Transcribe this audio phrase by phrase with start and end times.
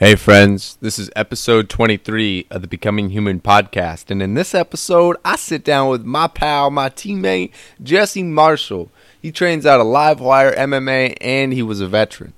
[0.00, 4.12] Hey, friends, this is episode 23 of the Becoming Human podcast.
[4.12, 7.50] And in this episode, I sit down with my pal, my teammate,
[7.82, 8.92] Jesse Marshall.
[9.20, 12.32] He trains out of Livewire MMA and he was a veteran.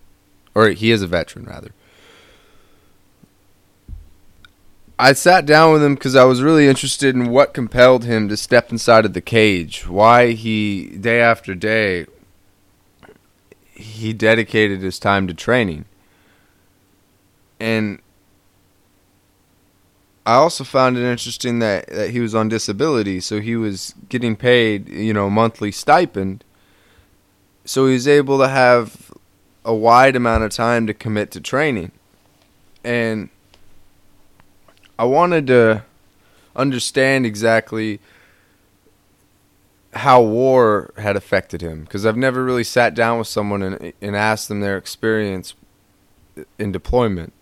[0.55, 1.73] Or he is a veteran, rather.
[4.99, 8.39] I sat down with him because I was really interested in what compelled him to
[8.39, 9.87] step inside of the cage.
[9.87, 12.07] Why he, day after day,
[13.75, 15.85] he dedicated his time to training
[17.61, 18.01] and
[20.25, 24.37] I also found it interesting that, that he was on disability, so he was getting
[24.37, 26.45] paid, you know, monthly stipend.
[27.65, 29.13] So he was able to have
[29.65, 31.93] a wide amount of time to commit to training.
[32.83, 33.29] And
[34.99, 35.85] I wanted to
[36.57, 38.01] understand exactly
[39.93, 44.17] how war had affected him because I've never really sat down with someone and, and
[44.17, 45.55] asked them their experience
[46.59, 47.33] in deployment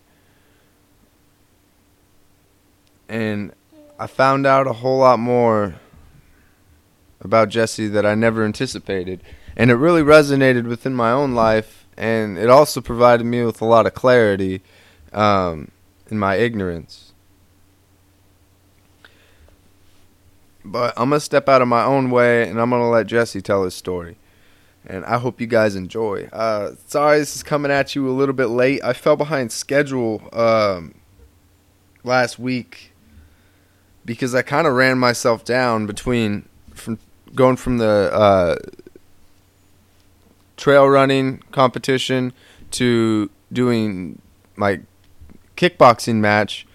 [3.09, 3.51] and
[3.99, 5.75] I found out a whole lot more
[7.19, 9.21] about Jesse that I never anticipated.
[9.57, 13.65] And it really resonated within my own life, and it also provided me with a
[13.65, 14.61] lot of clarity
[15.11, 15.69] um,
[16.09, 17.11] in my ignorance.
[20.63, 23.07] But I'm going to step out of my own way, and I'm going to let
[23.07, 24.17] Jesse tell his story.
[24.85, 26.29] And I hope you guys enjoy.
[26.31, 28.81] Uh, sorry, this is coming at you a little bit late.
[28.83, 30.95] I fell behind schedule um,
[32.03, 32.88] last week
[34.09, 36.97] because I kind of ran myself down between from
[37.35, 38.55] going from the uh,
[40.57, 42.33] trail running competition
[42.71, 44.19] to doing
[44.55, 44.79] my
[45.55, 46.65] kickboxing match.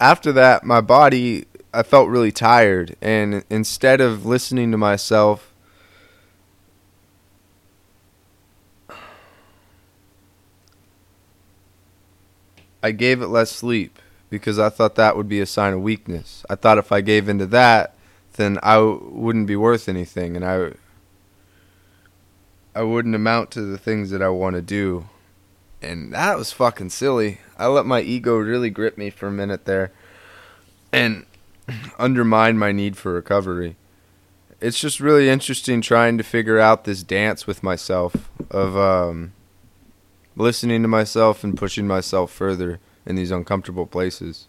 [0.00, 5.54] After that, my body I felt really tired, and instead of listening to myself.
[12.82, 14.00] I gave it less sleep
[14.32, 16.42] because I thought that would be a sign of weakness.
[16.48, 17.94] I thought if I gave into that,
[18.32, 20.72] then I w- wouldn't be worth anything, and I
[22.74, 25.04] I wouldn't amount to the things that I want to do.
[25.82, 27.40] And that was fucking silly.
[27.58, 29.92] I let my ego really grip me for a minute there,
[30.90, 31.26] and
[31.98, 33.76] undermine my need for recovery.
[34.62, 39.34] It's just really interesting trying to figure out this dance with myself of um,
[40.36, 44.48] listening to myself and pushing myself further in these uncomfortable places.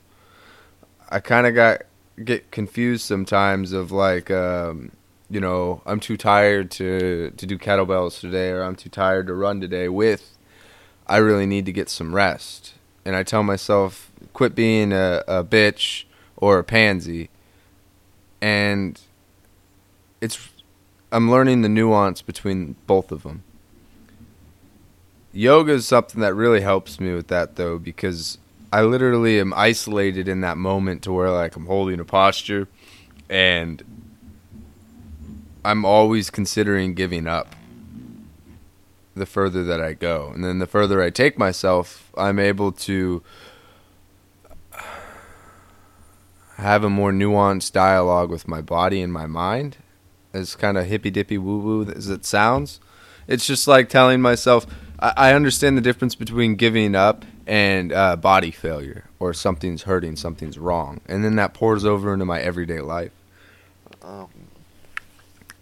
[1.10, 1.84] I kind of got
[2.24, 4.92] get confused sometimes of like um,
[5.30, 9.34] you know I'm too tired to to do kettlebells today or I'm too tired to
[9.34, 10.38] run today with
[11.08, 15.44] I really need to get some rest and I tell myself quit being a, a
[15.44, 16.06] bitch
[16.38, 17.30] or a pansy
[18.42, 19.00] and
[20.22, 20.50] it's
[21.12, 23.44] I'm learning the nuance between both of them.
[25.32, 28.38] Yoga is something that really helps me with that though because
[28.74, 32.68] I literally am isolated in that moment to where like I'm holding a posture
[33.30, 33.84] and
[35.64, 37.56] I'm always considering giving up
[39.14, 40.32] the further that I go.
[40.34, 43.22] And then the further I take myself, I'm able to
[46.58, 49.78] have a more nuanced dialogue with my body and my mind.
[50.34, 52.80] As kind of hippy dippy woo woo as it sounds,
[53.28, 54.66] it's just like telling myself,
[55.00, 60.16] I, I understand the difference between giving up and uh, body failure or something's hurting,
[60.16, 63.12] something's wrong, and then that pours over into my everyday life.
[64.02, 64.30] Um,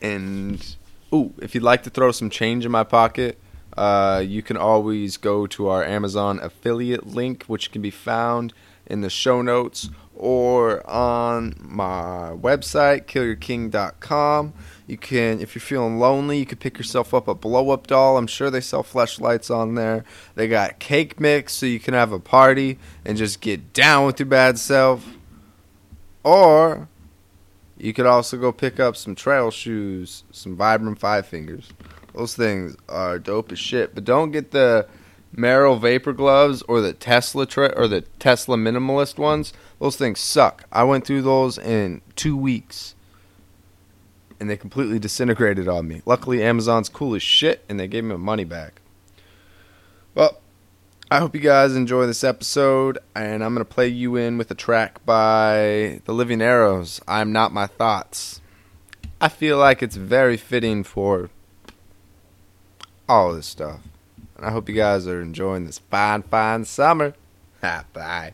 [0.02, 0.75] and
[1.14, 3.40] ooh, if you'd like to throw some change in my pocket,
[3.78, 8.53] uh, you can always go to our Amazon affiliate link, which can be found
[8.86, 14.53] in the show notes or on my website, killyourking.com.
[14.91, 18.18] You can, if you're feeling lonely, you could pick yourself up a blow up doll.
[18.18, 20.03] I'm sure they sell flashlights on there.
[20.35, 24.19] They got cake mix so you can have a party and just get down with
[24.19, 25.16] your bad self.
[26.25, 26.90] Or
[27.78, 31.69] you could also go pick up some trail shoes, some Vibram Five Fingers.
[32.13, 33.96] Those things are dope as shit.
[33.96, 34.90] But don't get the
[35.34, 39.53] Merrell Vapor gloves or the Tesla tra- or the Tesla minimalist ones.
[39.79, 40.66] Those things suck.
[40.70, 42.96] I went through those in two weeks
[44.41, 46.02] and they completely disintegrated on me.
[46.03, 48.82] Luckily, Amazon's cool as shit, and they gave me my money back.
[50.16, 50.40] Well,
[51.11, 54.49] I hope you guys enjoy this episode, and I'm going to play you in with
[54.49, 58.41] a track by The Living Arrows, I'm Not My Thoughts.
[59.22, 61.29] I feel like it's very fitting for
[63.08, 63.82] all this stuff.
[64.35, 67.14] And I hope you guys are enjoying this fine, fine summer.
[67.61, 68.34] Bye.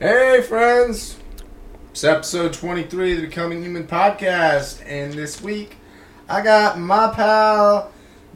[0.00, 1.16] Hey, friends!
[1.90, 5.76] It's episode 23 of the Becoming Human podcast, and this week
[6.28, 7.90] I got my pal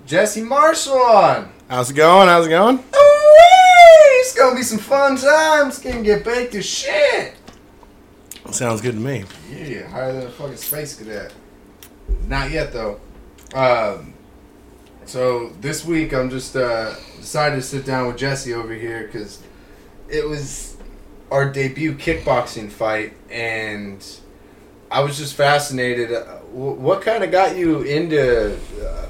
[0.04, 1.52] Jesse Marshall on.
[1.70, 2.26] How's it going?
[2.26, 2.78] How's it going?
[2.78, 4.18] Ooh-wee!
[4.18, 5.76] It's gonna be some fun times.
[5.76, 7.36] It's gonna get baked as shit.
[8.50, 9.22] Sounds good to me.
[9.48, 11.32] Yeah, higher than a fucking space cadet.
[12.26, 12.98] Not yet though.
[13.54, 14.14] Um,
[15.04, 19.40] so this week I'm just uh, decided to sit down with Jesse over here because
[20.08, 20.71] it was
[21.32, 24.04] our debut kickboxing fight, and
[24.90, 26.12] I was just fascinated.
[26.12, 28.54] Uh, what kind of got you into
[28.86, 29.06] uh,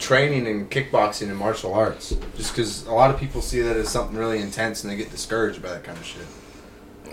[0.00, 2.14] training in kickboxing and martial arts?
[2.36, 5.12] Just because a lot of people see that as something really intense, and they get
[5.12, 6.26] discouraged by that kind of shit.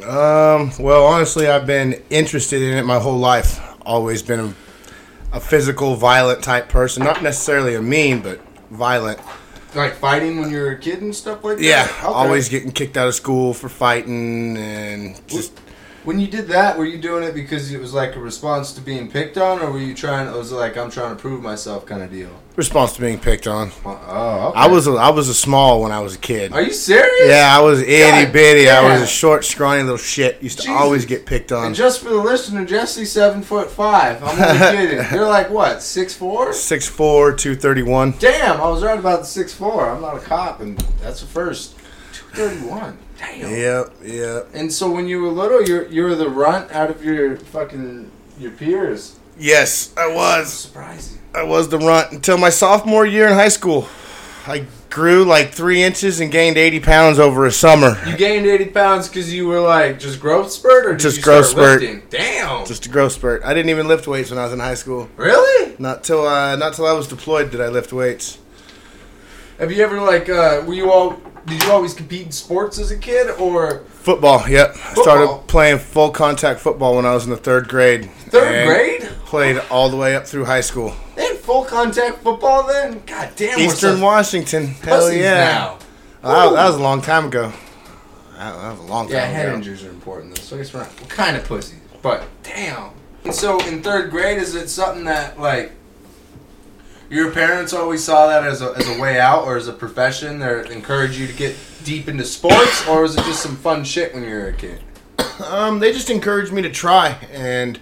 [0.03, 3.59] Um, well, honestly, I've been interested in it my whole life.
[3.85, 4.53] Always been a,
[5.33, 7.03] a physical, violent type person.
[7.03, 8.39] Not necessarily a mean, but
[8.71, 9.19] violent.
[9.75, 11.93] Like fighting when you were a kid and stuff like Yeah, that.
[12.03, 12.07] Okay.
[12.07, 15.51] always getting kicked out of school for fighting and just
[16.09, 18.81] When you did that, were you doing it because it was like a response to
[18.81, 20.27] being picked on, or were you trying?
[20.27, 22.31] It was like I'm trying to prove myself kind of deal?
[22.55, 23.71] response to being picked on.
[23.85, 24.59] Oh, okay.
[24.59, 26.51] I was a, I was a small when I was a kid.
[26.51, 27.29] Are you serious?
[27.29, 28.69] Yeah, I was itty God bitty.
[28.71, 30.41] I was a short, scrawny little shit.
[30.41, 30.81] Used to Jesus.
[30.81, 31.67] always get picked on.
[31.67, 34.23] And just for the listener, Jesse's seven foot five.
[34.23, 35.13] I'm only kidding.
[35.13, 36.53] You're like what, six four?
[36.53, 38.15] Six four, two thirty one.
[38.17, 39.87] Damn, I was right about the six four.
[39.87, 41.77] I'm not a cop, and that's the first.
[42.13, 42.97] Two thirty one.
[43.19, 43.51] Damn.
[43.53, 44.47] Yep, yep.
[44.53, 48.09] And so when you were little, you're you were the runt out of your fucking
[48.39, 49.19] your peers.
[49.37, 50.51] Yes, I was.
[50.53, 51.19] Surprising.
[51.35, 53.87] I was the runt until my sophomore year in high school.
[54.47, 58.01] I grew like three inches and gained 80 pounds over a summer.
[58.07, 61.81] You gained 80 pounds because you were like just growth spurt or Just growth spurt.
[61.81, 62.01] lifting?
[62.09, 62.65] Damn.
[62.65, 63.43] Just a growth spurt.
[63.45, 65.07] I didn't even lift weights when I was in high school.
[65.17, 65.75] really?
[65.77, 68.39] Not till uh, not till I was deployed did I lift weights.
[69.59, 72.91] Have you ever like uh were you all did you always compete in sports as
[72.91, 74.69] a kid or Football, yep.
[74.69, 75.03] I Football?
[75.03, 78.09] started playing full contact football when I was in the third grade.
[78.11, 79.01] third grade?
[79.25, 80.95] Played all the way up through high school.
[81.15, 83.03] They had full contact football then?
[83.05, 84.67] God damn, Eastern Washington.
[84.67, 85.33] Hell yeah.
[85.33, 85.79] now.
[86.21, 87.53] That, that was a long time ago.
[88.37, 90.41] That, was a long time Yeah, head injuries are important though.
[90.41, 92.91] So I guess we're not we're kind of pussies, but damn.
[93.25, 95.73] And so in third grade, is it something that like
[97.09, 100.39] your parents always saw that as a, as a way out or as a profession?
[100.39, 104.13] They encourage you to get deep into sports, or was it just some fun shit
[104.13, 104.81] when you were a kid?
[105.39, 107.79] Um, they just encouraged me to try, and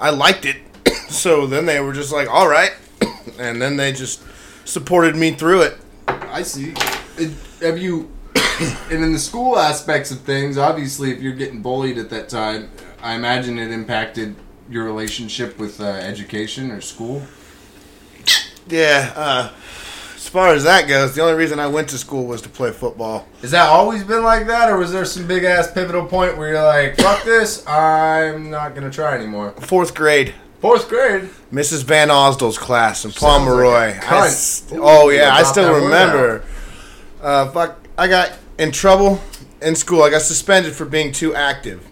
[0.00, 0.56] I liked it.
[1.08, 2.72] so then they were just like, "All right,"
[3.38, 4.24] and then they just
[4.64, 5.78] supported me through it.
[6.08, 6.74] I see.
[7.16, 7.30] It,
[7.62, 8.10] have you?
[8.90, 12.70] and in the school aspects of things, obviously, if you're getting bullied at that time,
[13.00, 14.34] I imagine it impacted
[14.68, 17.22] your relationship with uh, education or school.
[18.68, 19.12] Yeah.
[19.14, 19.50] Uh,
[20.16, 22.72] as far as that goes, the only reason I went to school was to play
[22.72, 23.26] football.
[23.42, 26.48] Has that always been like that, or was there some big ass pivotal point where
[26.48, 29.54] you're like, "Fuck this, I'm not gonna try anymore"?
[29.60, 31.28] Fourth grade, Fourth grade.
[31.52, 31.84] Mrs.
[31.84, 33.92] Van Osdale's class in like Pomeroy.
[33.92, 34.26] a I cunt.
[34.26, 36.42] s- Ooh, oh yeah, I still remember.
[37.22, 39.20] Uh, fuck, I got in trouble
[39.62, 40.02] in school.
[40.02, 41.82] I got suspended for being too active.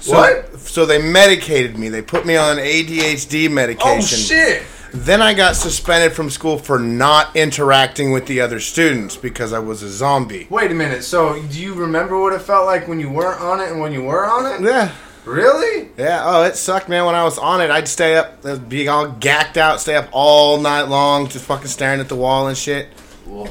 [0.00, 0.58] So, What?
[0.60, 1.88] So they medicated me.
[1.90, 3.98] They put me on ADHD medication.
[3.98, 4.62] Oh shit!
[4.92, 9.58] Then I got suspended from school for not interacting with the other students because I
[9.58, 10.46] was a zombie.
[10.50, 11.04] Wait a minute.
[11.04, 13.92] So, do you remember what it felt like when you weren't on it and when
[13.92, 14.66] you were on it?
[14.66, 14.92] Yeah.
[15.24, 15.90] Really?
[15.98, 17.04] Yeah, oh, it sucked, man.
[17.04, 20.08] When I was on it, I'd stay up, uh, be all gacked out, stay up
[20.10, 22.86] all night long, just fucking staring at the wall and shit.
[23.26, 23.50] What?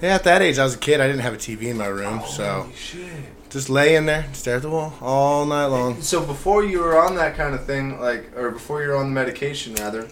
[0.00, 1.00] Yeah, at that age, I was a kid.
[1.02, 3.50] I didn't have a TV in my room, so Holy shit.
[3.50, 6.00] just lay in there, stare at the wall all night long.
[6.00, 9.06] So before you were on that kind of thing, like, or before you were on
[9.08, 10.08] the medication, rather,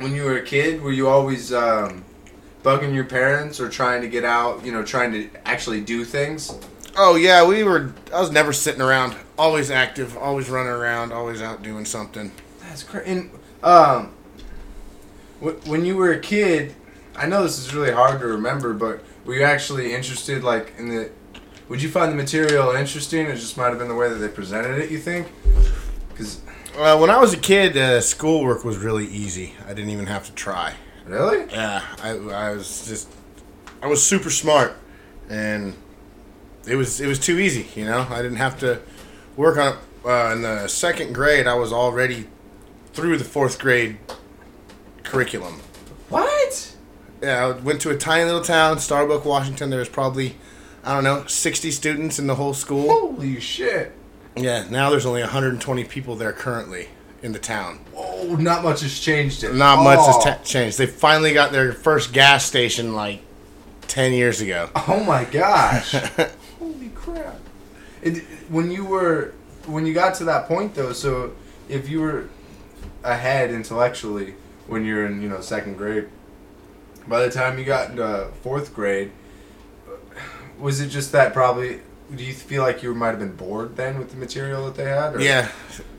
[0.00, 2.04] when you were a kid, were you always um,
[2.62, 4.64] bugging your parents or trying to get out?
[4.64, 6.56] You know, trying to actually do things.
[6.96, 7.92] Oh yeah, we were.
[8.12, 9.16] I was never sitting around.
[9.38, 10.16] Always active.
[10.16, 11.12] Always running around.
[11.12, 12.32] Always out doing something.
[12.60, 13.10] That's crazy.
[13.10, 13.30] And
[13.62, 14.12] um,
[15.40, 16.74] wh- when you were a kid,
[17.16, 20.88] I know this is really hard to remember, but were you actually interested, like in
[20.88, 21.10] the?
[21.68, 23.26] Would you find the material interesting?
[23.26, 24.90] It just might have been the way that they presented it.
[24.90, 25.28] You think?
[26.08, 26.40] Because
[26.78, 29.54] Uh, when I was a kid, uh, schoolwork was really easy.
[29.66, 30.74] I didn't even have to try.
[31.04, 33.08] really, Yeah, I, I was just,
[33.82, 34.76] I was super smart,
[35.28, 35.74] and
[36.68, 37.66] it was it was too easy.
[37.74, 38.80] You know, I didn't have to
[39.36, 39.78] work on it.
[40.04, 42.28] Uh, in the second grade, I was already
[42.92, 43.98] through the fourth grade
[45.02, 45.60] curriculum.
[46.10, 46.76] what?
[47.20, 49.70] Yeah, I went to a tiny little town, Starbuck, Washington.
[49.70, 50.36] There was probably,
[50.84, 52.88] I don't know, sixty students in the whole school.
[52.88, 53.97] Holy shit!
[54.42, 56.88] Yeah, now there's only 120 people there currently
[57.22, 57.80] in the town.
[57.96, 59.42] Oh, not much has changed.
[59.44, 59.54] It.
[59.54, 60.20] Not much has Oh.
[60.24, 60.78] ta- changed.
[60.78, 63.20] They finally got their first gas station like
[63.88, 64.70] 10 years ago.
[64.88, 65.92] Oh my gosh!
[66.58, 67.36] Holy crap!
[68.02, 69.34] It, when you were
[69.66, 71.32] when you got to that point though, so
[71.68, 72.28] if you were
[73.04, 74.34] ahead intellectually
[74.66, 76.08] when you're in you know second grade,
[77.06, 79.10] by the time you got into fourth grade,
[80.58, 81.80] was it just that probably?
[82.14, 84.88] Do you feel like you might have been bored then with the material that they
[84.88, 85.16] had?
[85.16, 85.20] Or?
[85.20, 85.50] Yeah,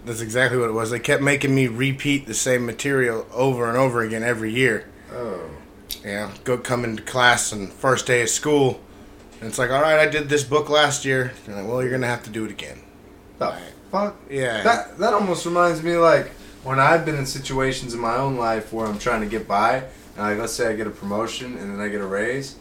[0.05, 0.89] that's exactly what it was.
[0.89, 4.89] They kept making me repeat the same material over and over again every year.
[5.13, 5.49] Oh.
[6.03, 8.79] Know, go come into class and first day of school,
[9.39, 11.33] and it's like, all right, I did this book last year.
[11.45, 12.79] They're like, well, you're gonna have to do it again.
[13.37, 13.57] The
[13.91, 14.15] fuck.
[14.29, 14.63] Yeah.
[14.63, 16.31] That that almost reminds me like
[16.63, 19.83] when I've been in situations in my own life where I'm trying to get by,
[20.15, 22.55] and like let's say I get a promotion and then I get a raise,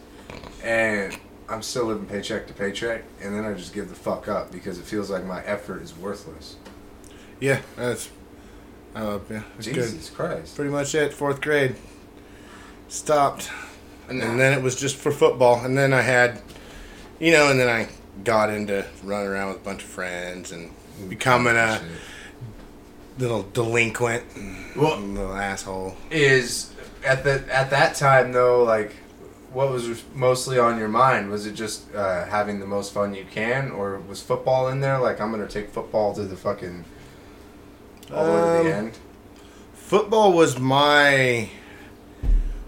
[0.63, 1.17] and
[1.49, 4.77] I'm still living paycheck to paycheck, and then I just give the fuck up because
[4.77, 6.55] it feels like my effort is worthless.
[7.39, 8.09] yeah, that's.
[8.95, 9.75] Uh, yeah, it's good.
[9.75, 10.55] Jesus Christ.
[10.55, 11.13] Pretty much it.
[11.13, 11.75] Fourth grade.
[12.87, 13.49] Stopped.
[14.07, 16.41] And, and then it was just for football and then i had
[17.19, 17.87] you know and then i
[18.23, 20.71] got into running around with a bunch of friends and
[21.07, 21.79] becoming a
[23.19, 24.23] little delinquent
[24.75, 26.73] Well- little asshole is
[27.05, 28.95] at the at that time though like
[29.53, 31.29] what was mostly on your mind?
[31.29, 34.99] Was it just uh, having the most fun you can or was football in there?
[34.99, 36.85] Like i'm gonna take football to the fucking
[38.13, 38.97] all the way to the Um, end.
[39.73, 41.49] football was my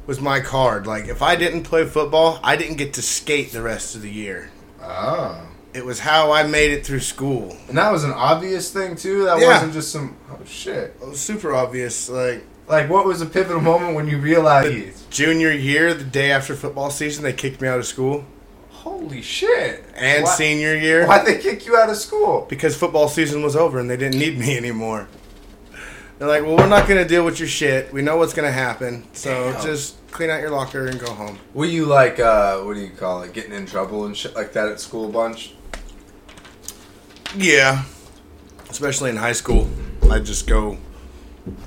[0.08, 0.88] was my card.
[0.88, 4.12] Like if i didn't play football i didn't get to skate the rest of the
[4.12, 4.50] year.
[4.82, 5.48] Oh.
[5.74, 7.56] It was how i made it through school.
[7.70, 9.26] And that was an obvious thing too?
[9.26, 9.48] That Yeah.
[9.54, 10.96] wasn't just some oh shit.
[11.02, 15.52] It was super obvious like like what was a pivotal moment when you realized junior
[15.52, 18.24] year the day after football season they kicked me out of school
[18.70, 23.08] holy shit and Why- senior year why'd they kick you out of school because football
[23.08, 25.08] season was over and they didn't need me anymore.
[26.18, 27.92] They're like, well, we're not going to deal with your shit.
[27.92, 29.06] We know what's going to happen.
[29.14, 29.62] So Damn.
[29.64, 31.40] just clean out your locker and go home.
[31.56, 34.54] were you like uh what do you call it getting in trouble and shit like
[34.54, 35.56] that at school a bunch
[37.36, 37.84] Yeah.
[38.70, 39.68] Especially in high school.
[40.12, 40.78] I'd just go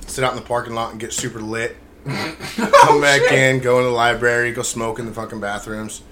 [0.06, 1.76] sit out in the parking lot and get super lit.
[2.04, 6.02] Come back in, go in the library, go smoke in the fucking bathrooms.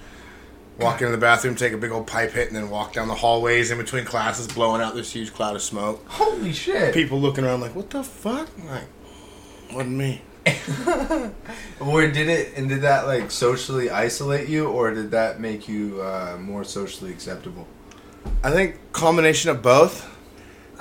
[0.79, 3.14] Walk into the bathroom, take a big old pipe hit, and then walk down the
[3.14, 6.02] hallways in between classes, blowing out this huge cloud of smoke.
[6.09, 8.49] holy shit People looking around like, what the fuck?
[8.59, 8.85] I'm like,
[9.73, 10.23] wasn't me.
[11.81, 16.00] Or did it and did that like socially isolate you, or did that make you
[16.00, 17.67] uh, more socially acceptable?
[18.43, 20.09] I think combination of both.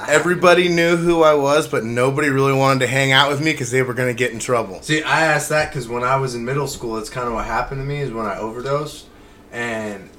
[0.08, 3.72] Everybody knew who I was, but nobody really wanted to hang out with me because
[3.72, 4.82] they were going to get in trouble.
[4.82, 7.46] See, I asked that because when I was in middle school, it's kind of what
[7.46, 9.08] happened to me is when I overdosed,
[9.52, 10.10] and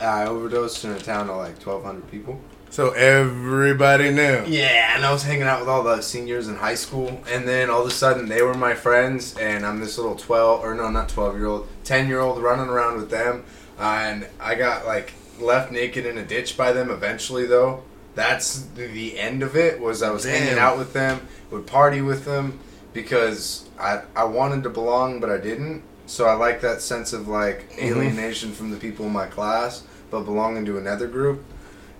[0.00, 2.40] I overdosed in a town of like twelve hundred people.
[2.70, 4.44] So everybody knew.
[4.46, 7.70] Yeah, and I was hanging out with all the seniors in high school, and then
[7.70, 10.90] all of a sudden they were my friends, and I'm this little twelve or no,
[10.90, 13.44] not twelve year old, ten year old running around with them,
[13.78, 16.90] uh, and I got like left naked in a ditch by them.
[16.90, 17.82] Eventually, though,
[18.18, 19.80] that's the, the end of it.
[19.80, 22.58] Was I was hanging out with them, would party with them,
[22.92, 25.82] because I I wanted to belong, but I didn't.
[26.06, 30.22] So I like that sense of like alienation from the people in my class, but
[30.22, 31.44] belonging to another group,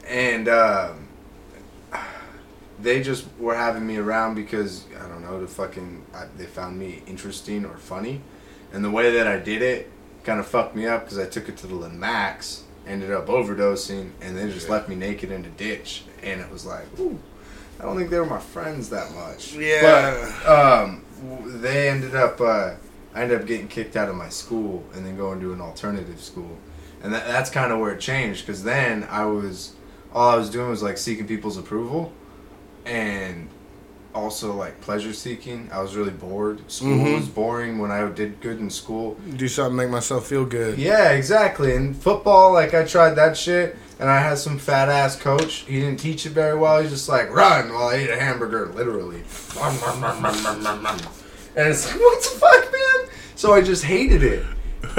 [0.06, 0.48] and.
[0.48, 1.04] Um,
[2.80, 6.78] they just were having me around because I don't know to fucking I, they found
[6.78, 8.20] me interesting or funny,
[8.72, 9.90] and the way that I did it
[10.24, 14.10] kind of fucked me up because I took it to the max, ended up overdosing,
[14.20, 17.18] and they just left me naked in a ditch, and it was like, ooh,
[17.80, 19.54] I don't think they were my friends that much.
[19.54, 20.30] Yeah.
[20.44, 21.04] but um,
[21.60, 22.74] they ended up uh,
[23.14, 26.20] I ended up getting kicked out of my school and then going to an alternative
[26.20, 26.56] school,
[27.02, 29.72] and that, that's kind of where it changed because then I was
[30.12, 32.12] all I was doing was like seeking people's approval
[32.86, 33.48] and
[34.14, 35.68] also like pleasure seeking.
[35.72, 36.68] I was really bored.
[36.70, 37.14] School Mhm.
[37.14, 39.14] was boring when I did good in school.
[39.36, 40.78] Do something make myself feel good.
[40.78, 41.76] Yeah, exactly.
[41.76, 45.64] And football, like I tried that shit, and I had some fat ass coach.
[45.66, 46.80] He didn't teach it very well.
[46.80, 49.22] He's just like run while I ate a hamburger, literally.
[51.56, 53.10] And it's like, what the fuck, man?
[53.34, 54.44] So I just hated it.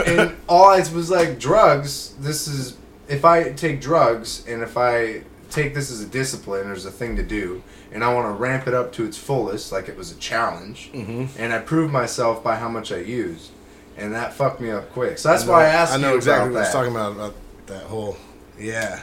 [0.05, 5.23] And all I was like, drugs, this is, if I take drugs and if I
[5.49, 8.31] take this as a discipline or as a thing to do, and I want to
[8.33, 11.41] ramp it up to its fullest, like it was a challenge, Mm-hmm.
[11.41, 13.51] and I proved myself by how much I used.
[13.97, 15.17] And that fucked me up quick.
[15.17, 17.33] So that's why I asked I know exactly what I was talking about about
[17.65, 18.15] that whole.
[18.59, 19.01] Yeah,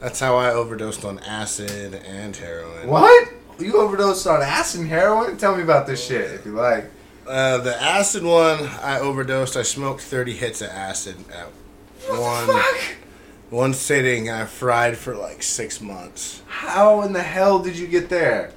[0.00, 2.86] that's how I overdosed on acid and heroin.
[2.88, 3.28] What?
[3.58, 5.36] You overdosed on acid and heroin?
[5.36, 6.90] Tell me about this shit, if you like.
[7.26, 9.56] Uh, the acid one, I overdosed.
[9.56, 11.46] I smoked thirty hits of acid at
[12.10, 12.96] one Fuck!
[13.50, 14.28] one sitting.
[14.30, 16.42] I fried for like six months.
[16.46, 18.52] How in the hell did you get there?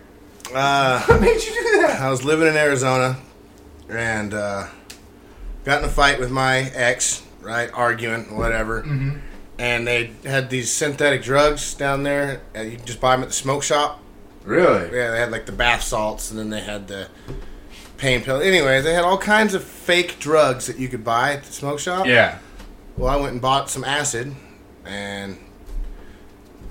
[0.53, 1.99] Uh, What made you do that?
[2.01, 3.17] I was living in Arizona,
[3.89, 4.67] and uh,
[5.63, 7.23] got in a fight with my ex.
[7.41, 8.81] Right, arguing, whatever.
[8.83, 9.19] Mm-hmm.
[9.59, 12.41] And they had these synthetic drugs down there.
[12.53, 14.01] And you just buy them at the smoke shop.
[14.43, 14.85] Really?
[14.95, 17.09] Yeah, they had like the bath salts, and then they had the
[17.97, 18.39] pain pill.
[18.41, 21.79] Anyway, they had all kinds of fake drugs that you could buy at the smoke
[21.79, 22.05] shop.
[22.05, 22.37] Yeah.
[22.95, 24.33] Well, I went and bought some acid,
[24.85, 25.37] and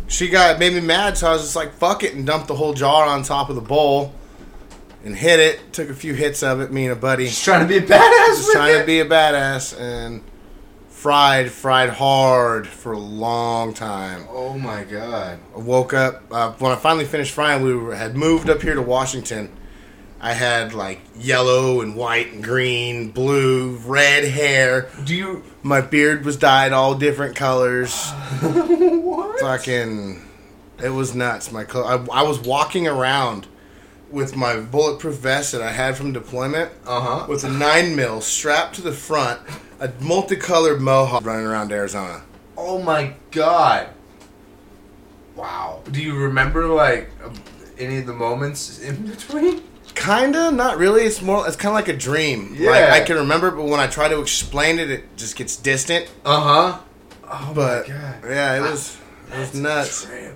[0.07, 2.55] she got made me mad, so I was just like, "Fuck it," and dumped the
[2.55, 4.15] whole jar on top of the bowl,
[5.05, 5.73] and hit it.
[5.75, 6.73] Took a few hits of it.
[6.73, 8.81] Me and a buddy Just trying to be a badass just trying it?
[8.81, 10.23] to be a badass, and
[10.97, 14.27] fried, fried hard for a long time.
[14.31, 15.39] Oh my god.
[15.55, 17.63] I woke up uh, when I finally finished frying.
[17.63, 19.55] We were, had moved up here to Washington.
[20.19, 24.89] I had like yellow and white and green, blue, red hair.
[25.05, 25.45] Do you.
[25.63, 28.11] My beard was dyed all different colors.
[28.41, 29.39] what?
[29.41, 30.23] Fucking,
[30.83, 31.53] it was nuts.
[31.53, 33.47] My clo- I, I was walking around
[34.11, 37.27] with my bulletproof vest that I had from deployment Uh huh.
[37.29, 39.41] with a nine mil strapped to the front,
[39.81, 42.23] a multicolored mohawk running around Arizona.
[42.57, 43.89] Oh my god.
[45.35, 45.83] Wow.
[45.91, 47.31] Do you remember, like, uh,
[47.79, 49.63] any of the moments in between?
[49.95, 51.03] Kinda, not really.
[51.03, 51.47] It's more.
[51.47, 52.55] It's kind of like a dream.
[52.59, 52.71] Yeah.
[52.71, 56.07] Like I can remember, but when I try to explain it, it just gets distant.
[56.25, 56.79] Uh huh.
[57.25, 58.15] Oh But my god.
[58.25, 58.99] yeah, it was.
[59.33, 60.05] It was nuts.
[60.05, 60.35] Trip.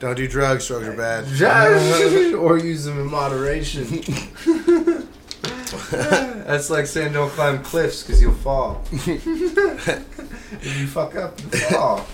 [0.00, 0.66] Don't do drugs.
[0.68, 1.24] Drugs are bad.
[2.34, 3.84] or use them in moderation.
[5.90, 8.82] That's like saying don't climb cliffs because you'll fall.
[8.92, 12.06] if you fuck up, you fall.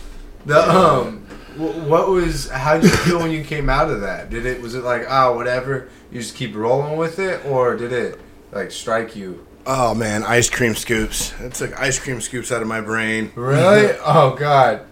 [0.47, 2.51] The um, what was?
[2.51, 4.31] How did you feel when you came out of that?
[4.31, 4.61] Did it?
[4.61, 5.89] Was it like ah whatever?
[6.11, 8.19] You just keep rolling with it, or did it
[8.51, 9.47] like strike you?
[9.67, 11.33] Oh man, ice cream scoops.
[11.41, 13.31] It took ice cream scoops out of my brain.
[13.35, 13.97] Really?
[14.05, 14.87] oh god.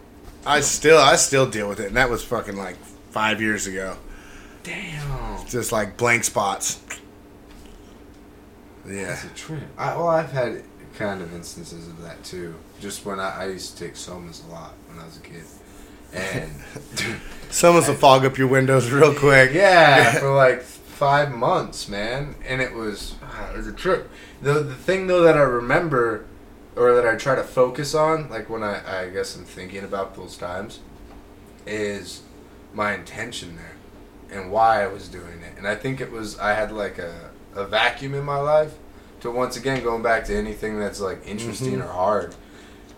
[0.44, 2.76] I still, I still deal with it, and that was fucking like
[3.10, 3.96] five years ago.
[4.62, 5.46] Damn.
[5.46, 6.80] Just like blank spots.
[8.86, 9.06] Yeah.
[9.06, 9.60] That's a trip.
[9.78, 10.62] I, well, I've had
[10.96, 12.54] kind of instances of that too.
[12.80, 15.44] Just when I, I used to take somas a lot when I was a kid,
[16.12, 16.50] and
[17.50, 19.52] Someone's will fog up your windows real quick.
[19.52, 24.10] yeah, for like five months, man, and it was ah, it was a trip.
[24.42, 26.24] The the thing though that I remember,
[26.76, 30.14] or that I try to focus on, like when I I guess I'm thinking about
[30.16, 30.80] those times,
[31.66, 32.22] is
[32.72, 36.54] my intention there, and why I was doing it, and I think it was I
[36.54, 38.74] had like a a vacuum in my life.
[39.20, 41.84] To once again going back to anything that's like interesting Mhm.
[41.84, 42.34] or hard,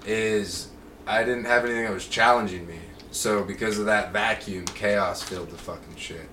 [0.06, 0.68] is
[1.06, 2.78] I didn't have anything that was challenging me.
[3.10, 6.28] So because of that vacuum, chaos filled the fucking shit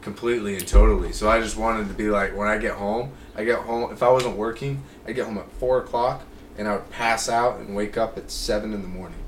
[0.00, 1.12] completely and totally.
[1.12, 3.92] So I just wanted to be like, when I get home, I get home.
[3.92, 6.22] If I wasn't working, I get home at four o'clock,
[6.58, 9.18] and I would pass out and wake up at seven in the morning,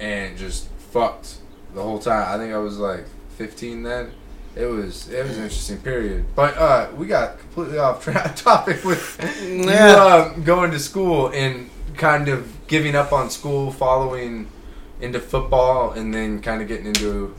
[0.00, 1.36] and just fucked
[1.74, 2.26] the whole time.
[2.28, 3.04] I think I was like
[3.36, 4.12] fifteen then.
[4.54, 8.84] It was it was an interesting period, but uh, we got completely off tra- topic
[8.84, 10.32] with you Yeah.
[10.34, 14.48] um, going to school and kind of giving up on school, following
[15.00, 17.34] into football, and then kind of getting into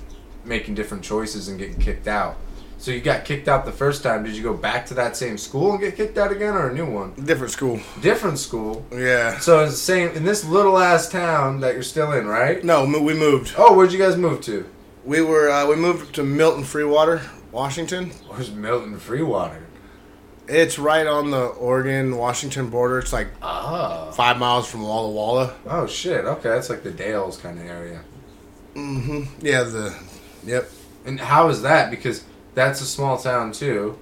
[0.46, 2.38] making different choices and getting kicked out.
[2.80, 4.24] So you got kicked out the first time.
[4.24, 6.74] Did you go back to that same school and get kicked out again, or a
[6.74, 7.12] new one?
[7.14, 7.80] Different school.
[8.02, 8.86] Different school.
[8.92, 9.40] Yeah.
[9.40, 12.64] So it's the same in this little ass town that you're still in, right?
[12.64, 13.56] No, we moved.
[13.58, 14.70] Oh, where'd you guys move to?
[15.04, 18.12] We were uh, we moved to Milton Freewater, Washington.
[18.28, 19.62] Where's Milton Freewater?
[20.48, 23.00] It's right on the Oregon Washington border.
[23.00, 24.12] It's like Ah.
[24.12, 25.56] five miles from Walla Walla.
[25.66, 26.26] Oh shit.
[26.26, 28.02] Okay, that's like the Dalles kind of area.
[28.76, 29.46] Mm-hmm.
[29.46, 29.64] Yeah.
[29.64, 29.98] The.
[30.46, 30.70] Yep.
[31.06, 31.90] And how is that?
[31.90, 32.24] Because
[32.58, 33.98] that's a small town too.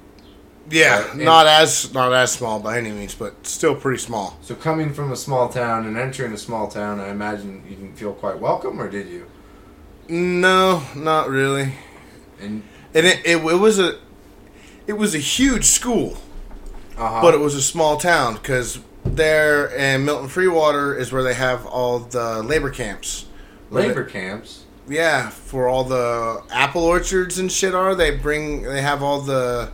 [0.69, 1.11] Yeah.
[1.11, 4.37] And- not as not as small by any means, but still pretty small.
[4.41, 7.97] So coming from a small town and entering a small town, I imagine you didn't
[7.97, 9.27] feel quite welcome, or did you?
[10.07, 11.73] No, not really.
[12.39, 12.63] And
[12.93, 13.99] And it, it, it was a
[14.87, 16.17] it was a huge school,
[16.97, 21.33] uh but it was a small town because there in Milton Freewater is where they
[21.33, 23.25] have all the labor camps
[23.69, 24.64] Labor camps.
[24.87, 29.71] Yeah, for all the apple orchards and shit are they bring they have all the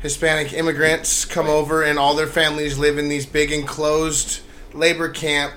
[0.00, 4.40] Hispanic immigrants come over and all their families live in these big enclosed
[4.72, 5.52] labor camp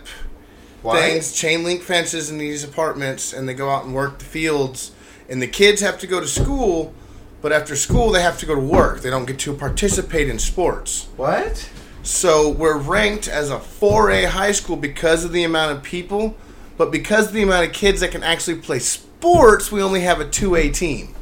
[0.92, 4.92] things, chain link fences in these apartments, and they go out and work the fields.
[5.30, 6.94] And the kids have to go to school,
[7.42, 9.02] but after school they have to go to work.
[9.02, 11.08] They don't get to participate in sports.
[11.16, 11.70] What?
[12.04, 16.36] So we're ranked as a 4A high school because of the amount of people,
[16.78, 20.20] but because of the amount of kids that can actually play sports, we only have
[20.20, 21.14] a 2A team.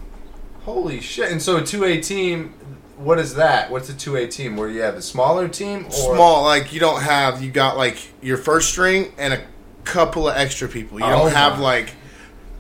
[0.64, 1.32] Holy shit!
[1.32, 2.54] And so a two A team.
[2.98, 3.72] What is that?
[3.72, 4.56] What's a two A team?
[4.56, 7.98] Where you have a smaller team or Small, like you don't have, you got like
[8.22, 9.42] your first string and a
[9.86, 11.00] couple of extra people.
[11.00, 11.64] You Oh don't have my.
[11.64, 11.94] like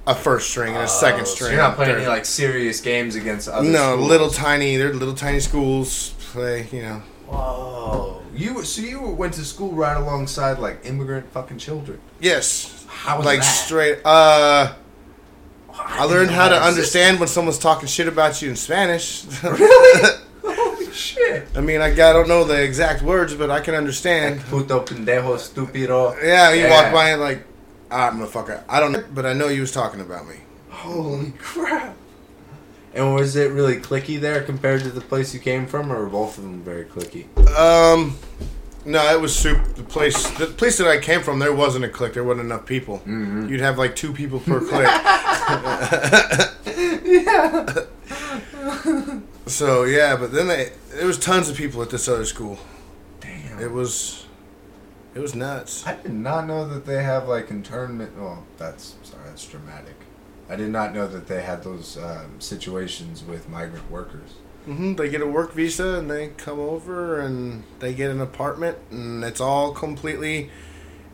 [0.08, 1.52] a first string and a Oh, second so string.
[1.52, 3.68] you're not playing any like serious games against other.
[3.70, 4.10] no, schools.
[4.10, 7.04] little tiny, they're little tiny schools play, you know.
[7.28, 8.21] Whoa!
[8.42, 12.00] You were- so you went to school right alongside like immigrant fucking children.
[12.20, 12.86] Yes.
[12.88, 13.46] How was like that?
[13.66, 14.74] straight, uh,
[15.74, 16.68] I didn't learned how to existed.
[16.70, 19.24] understand when someone's talking shit about you in Spanish.
[19.44, 20.18] Really?
[20.44, 21.48] Holy shit!
[21.56, 24.42] I mean, I, I don't know the exact words, but I can understand.
[24.42, 26.18] Puto pendejo stupido.
[26.22, 26.70] Yeah, you Yeah.
[26.84, 27.46] walk by and like,
[27.92, 28.64] ah, motherfucker.
[28.68, 30.36] I don't know, but I know you was talking about me.
[30.70, 31.96] Holy crap!
[32.94, 36.10] And was it really cliquey there compared to the place you came from, or were
[36.10, 37.26] both of them very cliquey?
[37.58, 38.18] Um,
[38.84, 39.76] no, it was soup.
[39.76, 42.14] The place, the place that I came from, there wasn't a clique.
[42.14, 43.00] There wasn't enough people.
[43.00, 43.48] Mm-hmm.
[43.48, 44.88] You'd have like two people per clique.
[47.06, 47.86] yeah.
[49.46, 52.60] so yeah, but then they, there was tons of people at this other school.
[53.22, 53.60] Damn.
[53.60, 54.26] It was,
[55.16, 55.88] it was nuts.
[55.88, 58.14] I did not know that they have like internment.
[58.20, 59.96] Oh, that's sorry, that's dramatic.
[60.52, 64.32] I did not know that they had those um, situations with migrant workers.
[64.66, 68.78] hmm They get a work visa and they come over and they get an apartment
[68.92, 70.50] and it's all completely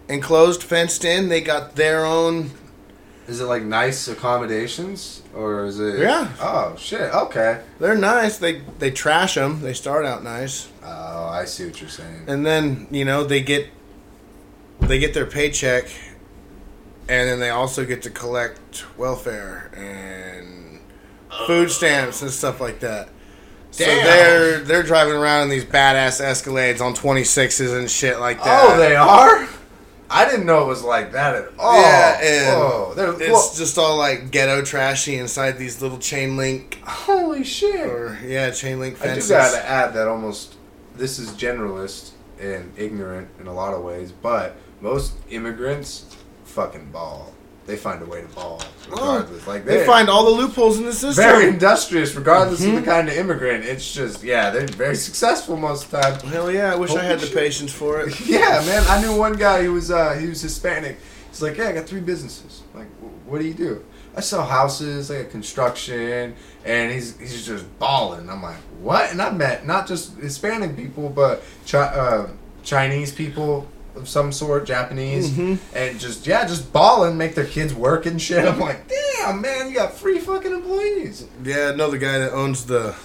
[0.09, 1.29] enclosed, fenced in.
[1.29, 2.51] They got their own.
[3.27, 5.99] Is it like nice accommodations, or is it?
[5.99, 6.31] Yeah.
[6.39, 7.13] Oh shit.
[7.13, 7.61] Okay.
[7.77, 8.37] They're nice.
[8.37, 9.61] They they trash them.
[9.61, 12.23] They start out nice, Oh, I see what you're saying.
[12.27, 13.67] and then you know they get
[14.79, 15.89] they get their paycheck,
[17.09, 20.79] and then they also get to collect welfare and
[21.45, 23.09] food stamps and stuff like that.
[23.71, 28.63] So they're they're driving around in these badass Escalades on 26s and shit like that.
[28.63, 29.47] Oh, they are.
[30.09, 31.81] I didn't know it was like that at all.
[31.81, 33.17] Yeah, and Whoa.
[33.19, 37.85] It's just all like ghetto trashy inside these little chain link holy shit.
[37.85, 39.29] or yeah chain link fences.
[39.31, 40.55] I do gotta add that almost
[40.95, 46.05] this is generalist and ignorant in a lot of ways, but most immigrants
[46.57, 47.33] fucking ball.
[47.67, 49.45] They find a way to ball regardless.
[49.45, 51.21] like They find all the loopholes in the system.
[51.25, 52.77] very industrious, regardless Mm-hmm.
[52.77, 53.65] of the kind of immigrant.
[53.65, 56.31] It's just yeah, they're very successful most of the time.
[56.31, 56.71] Hell yeah!
[56.71, 58.17] I wish I Holy had the patience for it.
[58.25, 58.83] Yeah, man.
[58.87, 59.61] I knew one guy.
[59.63, 60.97] He was uh, he was Hispanic.
[61.29, 62.63] He's like, yeah, I got three businesses.
[62.73, 62.89] I'm like,
[63.27, 63.83] what do you do?
[64.15, 68.29] I sell houses, I got construction, and he's he's just balling.
[68.29, 69.11] I'm like, what?
[69.11, 72.29] And I met not just Hispanic people, but chi- uh,
[72.63, 73.67] Chinese people
[73.97, 75.57] of some sort, Japanese, Mhm.
[75.73, 78.45] and just yeah, just balling, make their kids work and shit.
[78.45, 81.25] I'm like, damn, man, you got free fucking employees.
[81.43, 82.95] Yeah, another guy that owns the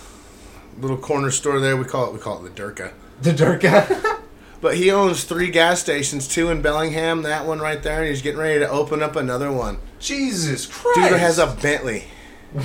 [0.80, 1.76] little corner store there.
[1.76, 2.92] We call it we call it the Durka.
[3.20, 3.86] The guy.
[4.62, 8.22] But he owns three gas stations, two in Bellingham, that one right there, and he's
[8.22, 9.78] getting ready to open up another one.
[9.98, 11.10] Jesus Christ.
[11.10, 12.04] Dude has a Bentley.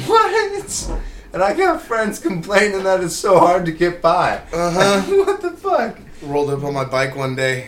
[0.05, 0.89] What?
[1.33, 4.41] And I got friends complaining that it's so hard to get by.
[4.53, 5.01] Uh-huh.
[5.25, 5.97] what the fuck?
[6.21, 7.67] Rolled up on my bike one day,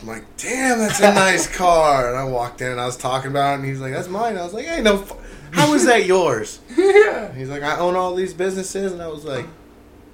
[0.00, 3.30] I'm like, "Damn, that's a nice car." And I walked in, and I was talking
[3.30, 5.12] about it, and he's like, "That's mine." I was like, "Hey, no, f-
[5.52, 7.32] how is that yours?" yeah.
[7.34, 9.46] He's like, "I own all these businesses," and I was like,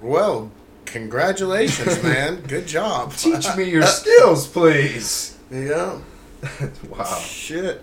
[0.01, 0.51] "Well,
[0.85, 2.41] congratulations, man.
[2.47, 5.37] Good job." Teach me your skills, please.
[5.51, 5.99] Yeah.
[6.89, 7.03] wow.
[7.21, 7.81] Shit.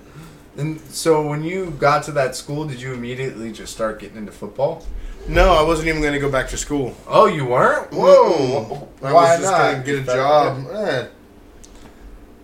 [0.57, 4.33] And so when you got to that school, did you immediately just start getting into
[4.33, 4.85] football?
[5.29, 6.95] No, I wasn't even going to go back to school.
[7.07, 7.91] Oh, you weren't?
[7.91, 7.99] Mm-mm.
[7.99, 8.89] Whoa.
[9.03, 9.59] I Why was just not?
[9.73, 10.67] going to get a job.
[10.73, 11.07] Eh.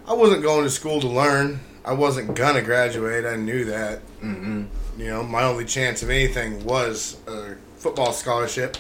[0.09, 1.61] I wasn't going to school to learn.
[1.85, 3.27] I wasn't going to graduate.
[3.27, 4.01] I knew that.
[4.23, 4.67] Mm-mm.
[4.97, 8.79] You know, my only chance of anything was a football scholarship.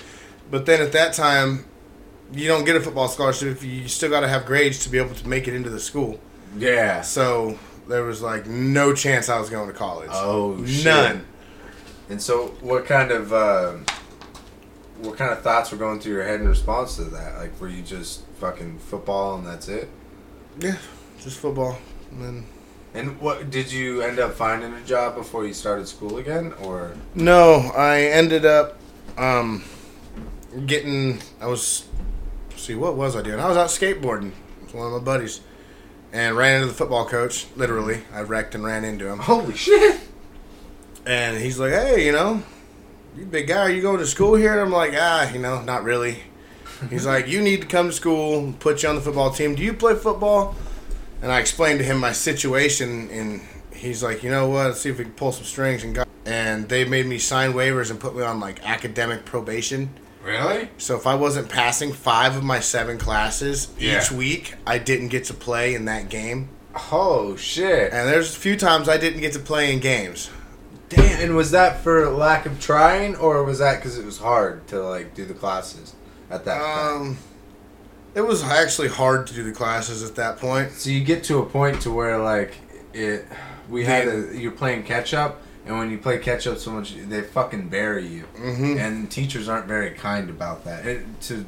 [0.50, 1.66] But then at that time,
[2.32, 4.96] you don't get a football scholarship if you still got to have grades to be
[4.96, 6.18] able to make it into the school.
[6.56, 7.02] Yeah.
[7.02, 10.10] So there was like no chance I was going to college.
[10.12, 10.84] Oh, shit.
[10.86, 11.26] None.
[12.08, 13.74] And so, what kind of uh,
[15.00, 17.36] what kind of thoughts were going through your head in response to that?
[17.36, 19.90] Like, were you just fucking football and that's it?
[20.58, 20.76] Yeah,
[21.20, 21.78] just football.
[22.10, 22.46] And then
[22.94, 26.92] And what did you end up finding a job before you started school again, or
[27.14, 28.78] No, I ended up
[29.16, 29.64] um,
[30.66, 31.20] getting.
[31.40, 31.86] I was.
[32.56, 33.38] See, what was I doing?
[33.38, 35.40] I was out skateboarding with one of my buddies,
[36.12, 37.46] and ran into the football coach.
[37.56, 39.18] Literally, I wrecked and ran into him.
[39.18, 40.00] Holy shit!
[41.06, 42.42] And he's like, "Hey, you know,
[43.16, 45.62] you big guy, are you going to school here?" And I'm like, "Ah, you know,
[45.62, 46.22] not really."
[46.90, 49.54] He's like, "You need to come to school, put you on the football team.
[49.54, 50.54] Do you play football?"
[51.22, 53.40] And I explained to him my situation, and
[53.72, 54.66] he's like, "You know what?
[54.66, 57.52] Let's see if we can pull some strings." And got, and they made me sign
[57.54, 59.90] waivers and put me on like academic probation.
[60.24, 60.68] Really?
[60.78, 64.00] So if I wasn't passing five of my seven classes Yeah.
[64.02, 66.50] each week, I didn't get to play in that game.
[66.92, 67.92] Oh shit!
[67.92, 70.30] And there's a few times I didn't get to play in games.
[70.88, 71.20] Damn.
[71.20, 74.82] And was that for lack of trying, or was that because it was hard to
[74.82, 75.94] like do the classes
[76.30, 76.96] at that time?
[76.96, 77.18] Um,
[78.18, 80.72] It was actually hard to do the classes at that point.
[80.72, 82.56] So you get to a point to where like
[82.92, 83.24] it,
[83.68, 86.94] we had a, you're playing catch up, and when you play catch up so much,
[86.96, 88.76] they fucking bury you, Mhm.
[88.80, 90.84] and teachers aren't very kind about that.
[90.84, 91.44] It, to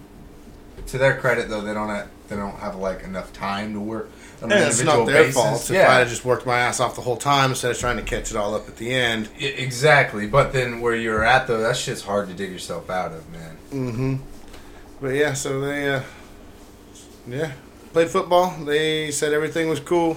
[0.87, 4.09] to their credit though, they don't have, they don't have like enough time to work.
[4.40, 5.35] On And it's not their basis.
[5.35, 7.78] fault if Yeah, I had just worked my ass off the whole time instead of
[7.80, 9.28] trying to catch it all up at the end.
[9.38, 10.26] Exactly.
[10.28, 13.56] But then where you're at though, that shit's hard to dig yourself out of, man.
[13.72, 14.14] Mm-hmm.
[15.02, 16.00] But yeah, so they, uh,
[17.26, 17.52] yeah,
[17.92, 18.50] played football.
[18.64, 20.16] They said everything was cool.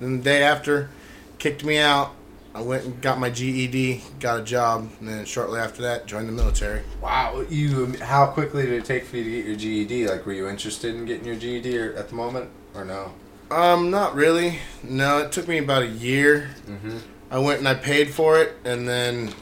[0.00, 0.90] Then the day after,
[1.38, 2.12] kicked me out.
[2.54, 6.28] I went and got my GED, got a job, and then shortly after that, joined
[6.28, 6.82] the military.
[7.02, 10.08] Wow, you how quickly did it take for you to get your GED?
[10.08, 13.12] Like, were you interested in getting your GED or, at the moment, or no?
[13.50, 14.60] Um, not really.
[14.84, 16.50] No, it took me about a year.
[16.66, 16.98] Mm-hmm.
[17.30, 19.34] I went and I paid for it, and then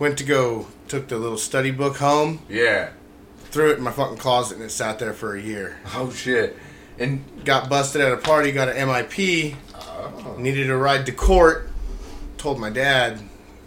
[0.00, 2.90] went to go took the little study book home, Yeah.
[3.50, 5.78] Threw it in my fucking closet, and it sat there for a year.
[5.94, 6.56] Oh shit.
[6.98, 10.36] And Got busted at a party, got an MIP, oh.
[10.38, 11.70] needed a ride to court.
[12.36, 13.18] Told my dad,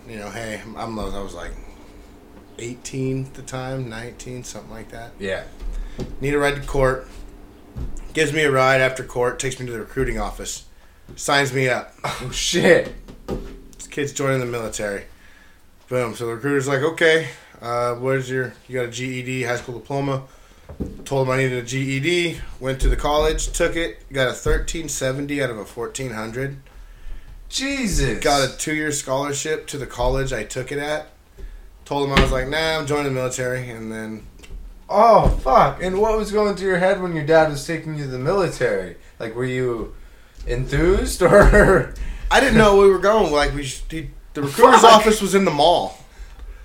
[0.08, 1.52] you know, hey, I'm I was like
[2.60, 5.12] 18 at the time, 19, something like that.
[5.20, 5.44] yeah.
[6.22, 7.08] Need a ride to court.
[8.14, 10.66] Gives me a ride after court, takes me to the recruiting office,
[11.16, 11.94] signs me up.
[12.06, 12.94] Oh shit.
[13.78, 15.06] This kid's joining the military.
[15.90, 16.14] Boom.
[16.16, 17.30] So the recruiter's like, okay,
[17.64, 20.24] uh, what is your, you got a GED, high school diploma.
[21.06, 22.40] Told him I needed a GED.
[22.60, 26.58] Went to the college, took it, got a 1370 out of a 1400.
[27.48, 28.24] Jesus.
[28.24, 31.10] Got a two year scholarship to the college I took it at.
[31.86, 33.70] Told him I was like, nah, I'm joining the military.
[33.70, 34.26] And then,
[34.90, 35.82] Oh fuck.
[35.82, 38.20] And what was going through your head when your dad was taking you to the
[38.20, 38.98] military?
[39.20, 39.96] Like, were you
[40.46, 41.94] enthused or?
[42.30, 43.32] I didn't know we were going.
[43.32, 44.94] Like, we, the, the recruiter's Fuck.
[44.94, 45.98] office was in the mall.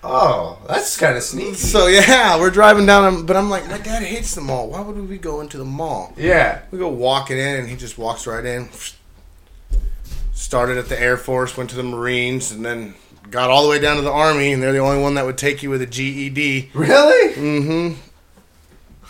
[0.04, 1.54] Oh, that's kind of sneaky.
[1.54, 4.68] So, yeah, we're driving down, but I'm like, my dad hates the mall.
[4.70, 6.12] Why would we go into the mall?
[6.16, 6.60] Yeah.
[6.70, 8.68] We go walking in, and he just walks right in.
[10.32, 12.94] Started at the Air Force, went to the Marines, and then
[13.30, 15.36] got all the way down to the Army, and they're the only one that would
[15.36, 16.70] take you with a GED.
[16.74, 17.34] Really?
[17.34, 18.00] Mm-hmm.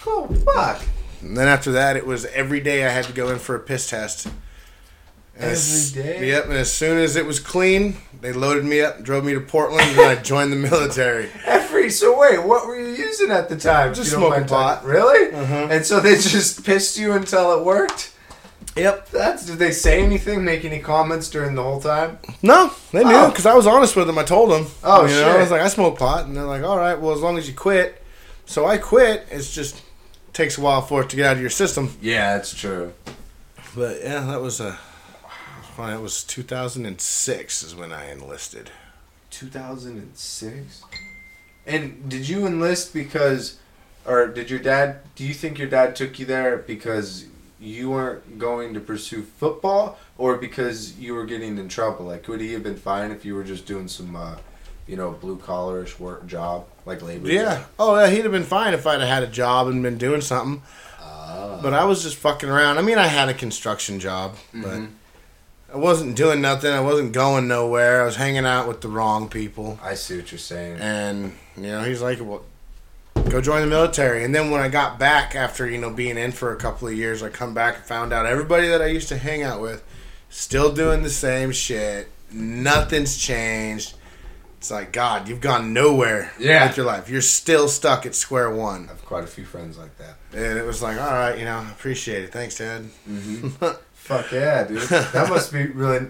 [0.07, 0.83] Oh fuck.
[1.20, 3.61] And then after that, it was every day I had to go in for a
[3.61, 4.27] piss test.
[5.37, 6.29] And as- Every day?
[6.29, 6.44] Yep.
[6.46, 9.88] And as soon as it was clean, they loaded me up, drove me to Portland,
[9.90, 11.28] and I joined the military.
[11.46, 13.94] Every so wait, what were you using at the time?
[13.94, 14.85] Just if you don't smoking pot.
[14.85, 15.33] Really?
[15.33, 15.70] Mhm.
[15.70, 18.12] And so they just pissed you until it worked.
[18.76, 19.11] Yep.
[19.11, 19.46] That's.
[19.46, 20.44] Did they say anything?
[20.44, 22.18] Make any comments during the whole time?
[22.42, 23.28] No, they knew Oh.
[23.28, 24.18] because I was honest with them.
[24.18, 24.66] I told them.
[24.85, 25.26] Oh, you know, shit.
[25.26, 27.48] I was like, I smoke pot, and they're like, all right, well, as long as
[27.48, 28.02] you quit.
[28.46, 29.26] So I quit.
[29.31, 29.83] It's just
[30.33, 31.96] takes a while for it to get out of your system.
[32.00, 32.92] Yeah, that's true.
[33.74, 34.78] But yeah, that was a.
[35.78, 35.94] Fine.
[35.96, 38.72] It was 2006 is when I enlisted.
[39.30, 40.82] 2006.
[41.68, 43.58] And did you enlist because,
[44.04, 45.02] or did your dad?
[45.14, 47.26] Do you think your dad took you there because
[47.60, 52.06] you weren't going to pursue football, or because you were getting in trouble?
[52.06, 54.34] Like, would he have been fine if you were just doing some, uh,
[54.88, 57.28] you know, blue collarish work job like labor?
[57.28, 57.66] Yeah.
[57.78, 58.08] Oh, yeah.
[58.10, 60.60] He'd have been fine if I'd have had a job and been doing something.
[61.00, 61.60] Ah.
[61.62, 62.78] But I was just fucking around.
[62.78, 64.88] I mean, I had a construction job, but Mhm.
[65.72, 66.72] I wasn't doing nothing.
[66.72, 68.02] I wasn't going nowhere.
[68.02, 69.78] I was hanging out with the wrong people.
[69.83, 70.78] I see what you're saying.
[70.81, 72.42] And, you know, he's like, well,
[73.28, 74.24] go join the military.
[74.24, 76.94] And then when I got back after, you know, being in for a couple of
[76.94, 79.85] years, I come back and found out everybody that I used to hang out with
[80.31, 82.09] still doing the same shit.
[82.33, 83.94] Nothing's changed.
[84.57, 86.66] It's like, God, you've gone nowhere Yeah.
[86.66, 87.09] with your life.
[87.11, 88.87] You're still stuck at square one.
[88.87, 90.16] I have quite a few friends like that.
[90.33, 92.33] And it was like, all right, you know, appreciate it.
[92.33, 92.87] Thanks, Dad.
[94.09, 94.81] Fuck yeah, dude.
[94.88, 96.07] that must be really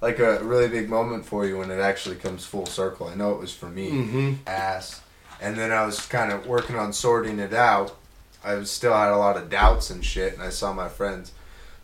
[0.00, 3.08] like a really big moment for you when it actually comes full circle.
[3.08, 3.90] I know it was for me.
[3.90, 4.36] Mhm.
[4.46, 5.02] Ass.
[5.40, 7.94] And then I was kind of working on sorting it out.
[8.42, 11.32] I was still had a lot of doubts and shit, and I saw my friends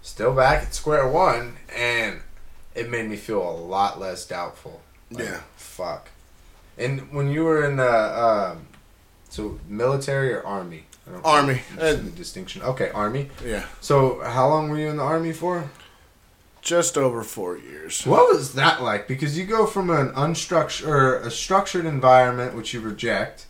[0.02, 2.20] still back at square one, and
[2.74, 4.80] it made me feel a lot less doubtful.
[5.10, 5.40] Like, Yeah.
[5.56, 6.08] Fuck.
[6.78, 8.66] And when you were in the, um,
[9.28, 10.86] so military or army?
[11.24, 11.62] Army.
[11.76, 12.62] the distinction.
[12.62, 13.30] Okay, army.
[13.44, 15.70] Yeah, So, how long were you in the army for?
[16.62, 18.06] just over four years.
[18.06, 19.06] What was that like?
[19.06, 23.44] Because you go from an unstructured or a structured environment, which you reject,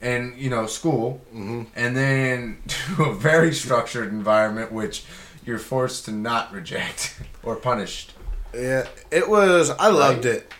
[0.00, 2.62] and you know school, hmm and then
[2.96, 5.04] to a very structured environment, which
[5.44, 8.14] you're forced to not reject or punished.
[8.54, 9.68] Yeah, it was.
[9.68, 10.50] I loved it.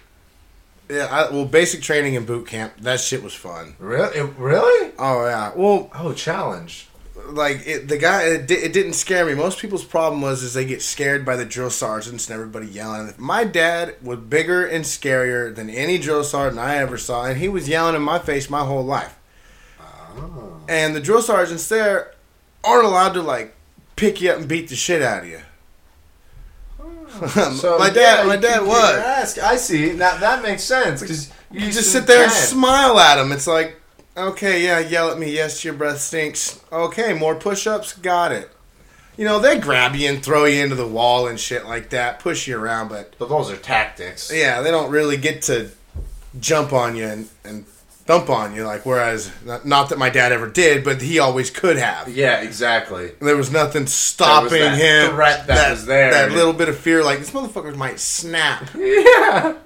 [0.88, 2.75] Yeah, I, well, basic training and boot camp.
[2.81, 3.75] That shit was fun.
[3.79, 4.16] Really?
[4.18, 4.92] It, really?
[4.99, 5.53] Oh yeah.
[5.57, 6.88] Well, Oh, challenge.
[7.29, 9.35] like it, the guy, it, it didn't scare me.
[9.35, 13.12] Most people's problem was is they get scared by the drill sergeants and everybody yelling.
[13.18, 17.49] My dad was bigger and scarier than any drill sergeant I ever saw, and he
[17.49, 19.18] was yelling in my face my whole life.
[19.81, 20.61] Oh.
[20.68, 22.12] And the drill sergeants there
[22.62, 23.55] aren't allowed to like
[23.96, 25.40] pick you up and beat the shit out of you.
[27.79, 28.96] my dad, my dad was.
[28.96, 29.38] Ask.
[29.42, 29.92] I see.
[29.92, 33.33] Now that makes sense because you, You just sit there and smile at him.
[33.33, 33.81] It's like,
[34.16, 35.33] okay, yeah, yell at me.
[35.33, 36.61] Yes, your breath stinks.
[36.72, 37.94] Okay, more push-ups.
[37.94, 38.50] Got it.
[39.16, 42.18] You know, they grab you and throw you into the wall and shit like that,
[42.20, 44.31] push you around, but But those are tactics.
[44.33, 45.70] yeah, they don't really get to
[46.38, 47.64] jump on you and, and
[48.07, 48.64] thump on you.
[48.64, 49.31] Like, whereas,
[49.64, 52.09] not, that my dad ever did, but he always could have.
[52.09, 53.12] Yeah, exactly.
[53.21, 55.11] There was nothing stopping that him.
[55.12, 56.12] threat that was there.
[56.12, 58.71] That little bit of fear, like this motherfucker might snap.
[58.77, 59.57] Yeah.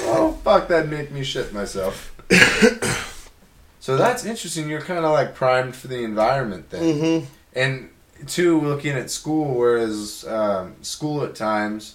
[0.00, 2.12] Oh fuck, that made me shit myself.
[3.80, 4.68] so that's interesting.
[4.68, 7.26] You're kind of like primed for the environment then, Mm-hmm.
[7.54, 7.90] and
[8.26, 11.94] two, looking at school, whereas um, school at times,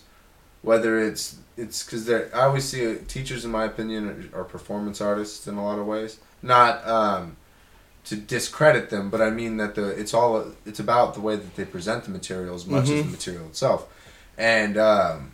[0.62, 2.30] whether it's it's because they're.
[2.36, 5.80] I always see uh, teachers, in my opinion, are, are performance artists in a lot
[5.80, 6.18] of ways.
[6.42, 7.38] Not um,
[8.06, 11.56] to discredit them, but I mean that the it's all it's about the way that
[11.56, 13.04] they present the material as much as Mhm.
[13.06, 13.88] the material itself,
[14.38, 14.78] and.
[14.78, 15.32] Um,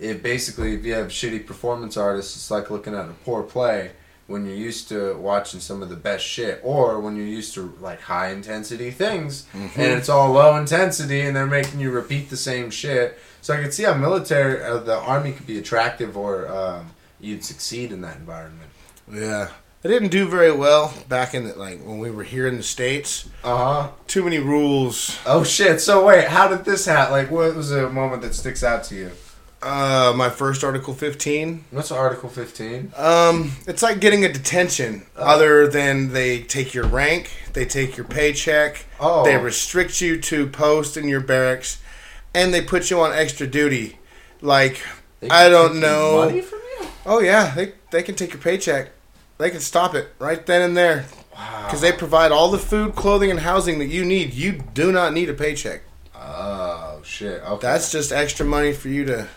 [0.00, 3.92] it basically if you have shitty performance artists it's like looking at a poor play
[4.26, 7.72] when you're used to watching some of the best shit or when you're used to
[7.80, 12.36] like high intensity things and it's all low intensity and they're making you repeat the
[12.36, 16.48] same shit so i could see how military uh, the army could be attractive or
[16.48, 16.90] um,
[17.20, 18.70] you'd succeed in that environment
[19.12, 19.48] Yeah.
[19.86, 22.62] I didn't do very well back in the, like when we were here in the
[22.62, 23.28] states.
[23.44, 25.18] uh-huh Too many rules.
[25.26, 28.64] oh shit so wait how did this happen like what was a moment that sticks
[28.64, 29.10] out to you
[29.62, 31.64] Uh, my first Article 15.
[31.70, 34.92] what's article 15 Um, it's like getting a detention.
[35.16, 35.24] Oh.
[35.34, 40.46] Other than they take your rank, they take your paycheck, oh they restrict you to
[40.48, 41.78] post in your barracks,
[42.34, 43.98] and they put you on extra duty.
[44.40, 44.82] Like,
[45.20, 46.24] They I don't take know.
[46.26, 48.90] money from you oh yeah, they they can take your paycheck.
[49.38, 52.94] They can stop it right then and there wow because they provide all the food,
[52.94, 54.34] clothing, and housing that you need.
[54.34, 55.82] You do not need a paycheck.
[56.14, 57.42] Oh shit!
[57.42, 59.28] Okay, That's just extra money for you to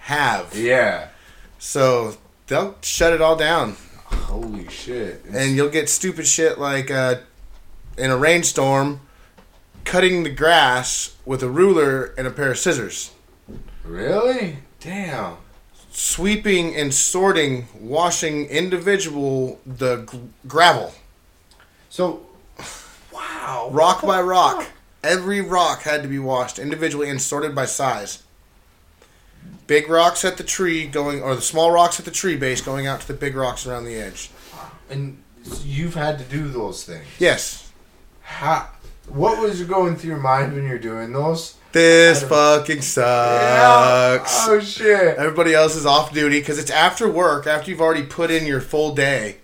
[0.00, 0.54] have.
[0.56, 1.08] yeah.
[1.58, 3.76] So they'll shut it all down,
[4.06, 5.24] Holy shit!
[5.32, 7.16] and you'll get stupid shit like uh,
[7.98, 9.00] in a rainstorm,
[9.84, 13.12] cutting the grass with a ruler and a pair of scissors,
[13.84, 15.36] really, damn.
[15.90, 20.94] sweeping and sorting, washing individual the g- gravel,
[21.88, 22.26] So,
[23.12, 24.66] wow, rock by rock.
[25.02, 28.22] Every rock had to be washed individually and sorted by size.
[29.66, 32.86] Big rocks at the tree going, or the small rocks at the tree base going
[32.86, 34.30] out to the big rocks around the edge.
[34.90, 35.22] And
[35.64, 37.06] you've had to do those things.
[37.18, 37.70] Yes.
[38.22, 38.68] How?
[39.12, 41.56] What was going through your mind when you're doing those?
[41.72, 44.48] This fucking sucks.
[44.48, 45.16] Oh shit!
[45.16, 48.60] Everybody else is off duty because it's after work, after you've already put in your
[48.60, 49.36] full day.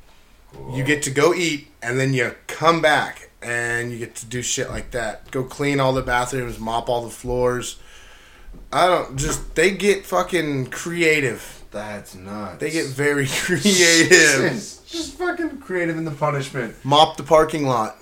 [0.73, 4.41] You get to go eat and then you come back and you get to do
[4.41, 5.31] shit like that.
[5.31, 7.79] Go clean all the bathrooms, mop all the floors.
[8.73, 11.65] I don't just they get fucking creative.
[11.71, 12.59] That's nuts.
[12.59, 13.63] They get very creative.
[14.11, 14.79] Jesus.
[14.87, 16.75] Just fucking creative in the punishment.
[16.85, 17.97] Mop the parking lot.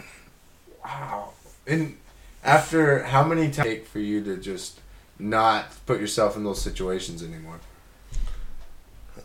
[0.85, 1.34] Wow.
[1.67, 1.97] And
[2.43, 4.81] after how many times take for you to just
[5.19, 7.61] not put yourself in those situations anymore?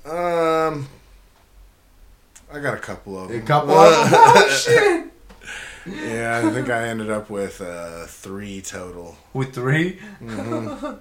[0.05, 0.87] Um
[2.51, 3.41] I got a couple of them.
[3.41, 4.19] A couple of them?
[4.23, 5.05] Oh shit!
[5.85, 9.17] Yeah, I think I ended up with uh, three total.
[9.33, 10.67] With 3 hmm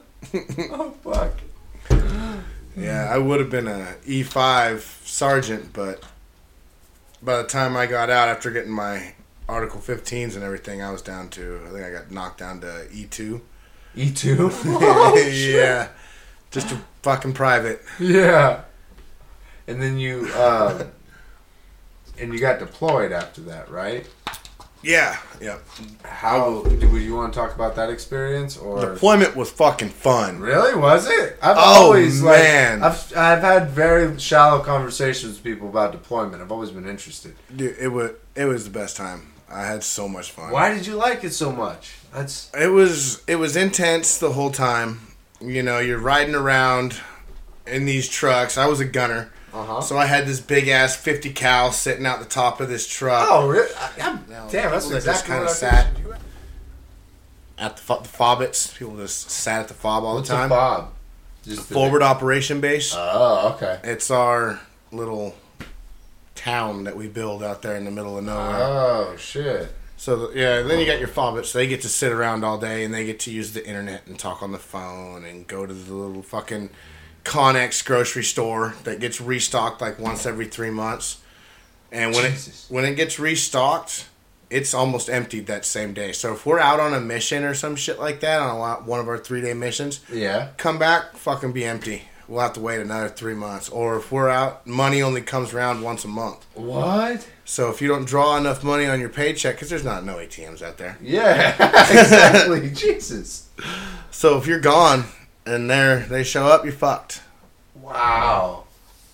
[0.72, 1.32] oh fuck.
[2.76, 6.02] Yeah, I would have been a E five sergeant, but
[7.22, 9.14] by the time I got out after getting my
[9.48, 12.86] Article 15s and everything, I was down to I think I got knocked down to
[12.92, 13.40] E two.
[13.96, 14.50] E two.
[14.64, 15.88] Oh, yeah,
[16.50, 17.82] just a fucking private.
[17.98, 18.62] Yeah.
[19.66, 20.90] And then you um
[22.18, 24.06] and you got deployed after that, right?
[24.82, 25.58] Yeah, yeah.
[26.04, 30.38] How would you want to talk about that experience or Deployment was fucking fun.
[30.40, 30.74] Really?
[30.76, 31.36] Was it?
[31.42, 32.80] I've Oh, always man.
[32.80, 36.42] like I've I've had very shallow conversations with people about deployment.
[36.42, 37.34] I've always been interested.
[37.54, 39.32] Dude, it was it was the best time.
[39.50, 40.50] I had so much fun.
[40.52, 41.94] Why did you like it so much?
[42.12, 45.00] That's It was it was intense the whole time.
[45.40, 47.00] You know, you're riding around
[47.66, 48.58] in these trucks.
[48.58, 49.80] I was a gunner, uh huh.
[49.80, 53.28] so I had this big ass 50 cal sitting out the top of this truck.
[53.30, 53.72] Oh, really?
[53.74, 55.86] I, I'm, damn, that's exactly kinda sat
[57.56, 58.76] at the, fo- the fobbits.
[58.76, 60.48] People just sat at the fob all What's the time.
[60.48, 60.92] fob?
[61.44, 62.92] Just the- Forward operation base.
[62.96, 63.78] Oh, okay.
[63.84, 64.60] it's our
[64.92, 65.34] little
[66.38, 68.56] town that we build out there in the middle of nowhere.
[68.56, 69.74] Oh shit.
[69.96, 71.52] So yeah, then you got your fobbits.
[71.52, 74.16] They get to sit around all day and they get to use the internet and
[74.18, 76.70] talk on the phone and go to the little fucking
[77.24, 81.20] Connex grocery store that gets restocked like once every three months.
[81.90, 82.66] And when Jesus.
[82.70, 84.06] it when it gets restocked,
[84.50, 86.12] it's almost emptied that same day.
[86.12, 88.86] So if we're out on a mission or some shit like that on a lot,
[88.86, 90.50] one of our three day missions, Yeah.
[90.58, 92.04] come back, fucking be empty.
[92.28, 93.70] We'll have to wait another three months.
[93.70, 96.44] Or if we're out, money only comes around once a month.
[96.54, 97.26] What?
[97.46, 100.60] So if you don't draw enough money on your paycheck, because there's not no ATMs
[100.60, 100.98] out there.
[101.00, 101.54] Yeah.
[102.00, 102.70] exactly.
[102.74, 103.48] Jesus.
[104.10, 105.04] So if you're gone
[105.46, 107.22] and they're they show up, you're fucked.
[107.74, 108.64] Wow.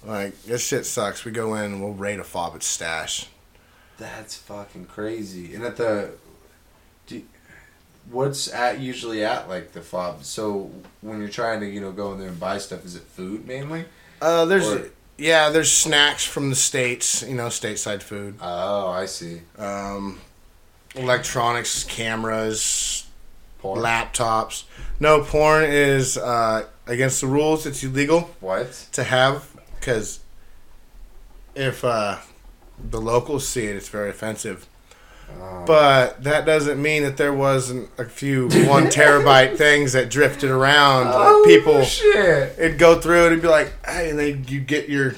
[0.05, 1.25] Like this shit sucks.
[1.25, 3.29] We go in and we'll raid a fob at stash.
[3.97, 5.55] That's fucking crazy.
[5.55, 6.11] And at the,
[8.11, 10.25] what's at usually at like the fob?
[10.25, 13.03] So when you're trying to you know go in there and buy stuff, is it
[13.03, 13.85] food mainly?
[14.21, 17.23] Uh, there's Or- yeah, there's snacks from the states.
[17.23, 18.37] You know, stateside food.
[18.41, 19.43] Oh, I see.
[19.59, 20.21] Um,
[20.97, 23.07] electronics, cameras,
[23.61, 23.81] Porn.
[23.81, 24.65] laptops.
[25.01, 27.67] No, porn is uh, against the rules.
[27.67, 28.31] It's illegal.
[28.41, 28.73] What?
[28.93, 30.21] to have because
[31.55, 32.19] if uh,
[32.91, 34.67] the locals see it, it's very offensive.
[35.41, 35.65] Oh.
[35.67, 41.07] But that doesn't mean that there wasn't a few one terabyte things that drifted around.
[41.07, 42.55] Like Oh, people, shit.
[42.59, 45.15] it'd go through it and be like, "Hey," and they you get your,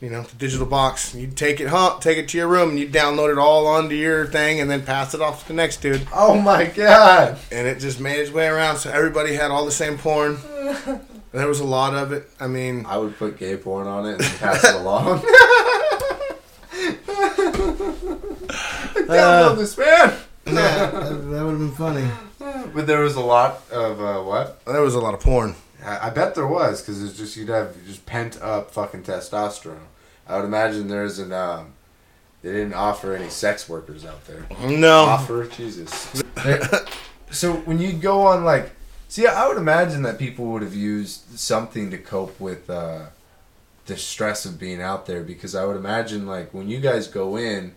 [0.00, 1.14] you know, the digital box.
[1.14, 3.94] You take it home, take it to your room, and you download it all onto
[3.94, 6.06] your thing, and then pass it off to the next dude.
[6.14, 7.38] Oh my god.
[7.50, 10.38] And it just made its way around, so everybody had all the same porn.
[11.32, 12.30] There was a lot of it.
[12.40, 15.22] I mean, I would put gay porn on it and pass it along.
[19.06, 20.14] Download this man.
[20.44, 22.08] that, that would have been funny.
[22.74, 24.64] But there was a lot of uh, what?
[24.64, 25.54] There was a lot of porn.
[25.84, 29.86] I, I bet there was because it's just you'd have just pent up fucking testosterone.
[30.26, 31.32] I would imagine there isn't.
[31.32, 31.72] Um,
[32.42, 34.46] they didn't offer any sex workers out there.
[34.68, 35.00] No.
[35.00, 36.22] Offer Jesus.
[37.30, 38.70] so when you go on like,
[39.08, 43.06] see, I would imagine that people would have used something to cope with uh,
[43.86, 47.36] the stress of being out there because I would imagine like when you guys go
[47.36, 47.74] in,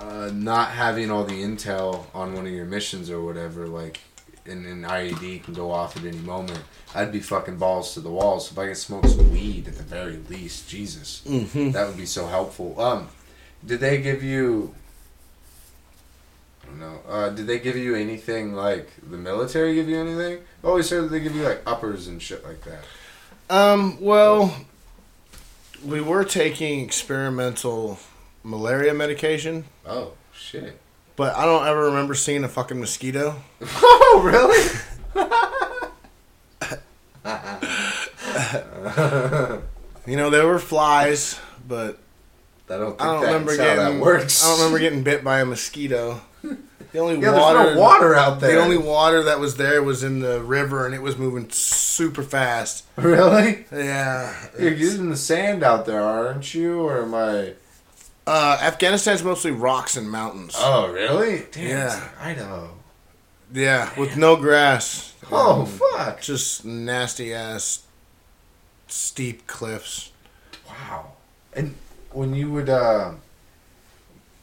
[0.00, 4.00] uh, not having all the intel on one of your missions or whatever, like,
[4.46, 6.60] and an IED can go off at any moment.
[6.94, 8.48] I'd be fucking balls to the walls.
[8.48, 11.70] So if I could smoke some weed at the very least, Jesus, Mm-hmm.
[11.72, 12.80] that would be so helpful.
[12.80, 13.08] Um,
[13.64, 14.74] did they give you?
[16.62, 17.00] I don't know.
[17.08, 19.74] Uh, did they give you anything like the military?
[19.74, 20.38] Give you anything?
[20.64, 22.84] I always heard that they give you like uppers and shit like that.
[23.54, 24.54] Um, well,
[25.84, 27.98] we were taking experimental
[28.42, 30.78] malaria medication, Oh shit!
[31.16, 33.36] but I don't ever remember seeing a fucking mosquito.
[33.82, 34.68] Oh really?
[40.06, 41.38] You know, there were flies,
[41.68, 41.98] but
[42.68, 43.98] I don't think I don't remember how getting.
[43.98, 44.42] that works.
[44.44, 46.22] I don't remember getting bit by a mosquito.
[46.92, 48.56] The only Yeah, water, there's no water out there.
[48.56, 52.24] The only water that was there was in the river, and it was moving super
[52.24, 52.84] fast.
[52.96, 53.64] really?
[53.70, 56.80] Yeah, You're using the sand out there, aren't you?
[56.80, 57.52] Or am I?
[58.30, 60.54] Uh, Afghanistan's mostly rocks and mountains.
[60.56, 61.46] Oh really?
[61.52, 62.08] Damn, Yeah.
[62.20, 62.70] Idaho.
[63.52, 65.14] yeah, with no grass.
[65.30, 66.20] Oh Um, fuck!
[66.20, 67.82] just nasty ass
[68.88, 70.12] steep cliffs.
[70.68, 71.12] Wow.
[71.52, 71.74] And
[72.12, 73.12] when you would, uh,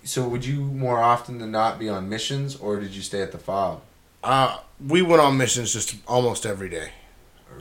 [0.03, 3.31] so would you more often than not be on missions, or did you stay at
[3.31, 3.81] the fob?
[4.23, 6.91] Uh, we went on missions just almost every day.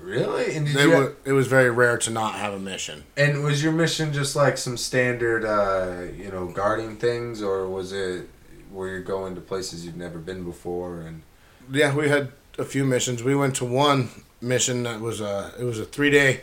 [0.03, 0.55] Really?
[0.57, 3.05] And They were, it was very rare to not have a mission.
[3.17, 7.93] and was your mission just like some standard, uh, you know, guarding things, or was
[7.93, 8.29] it
[8.71, 11.01] where you're going to places you've never been before?
[11.01, 11.23] And
[11.71, 13.23] Yeah, we had a few missions.
[13.23, 16.43] We went to one mission that was a it was a three day.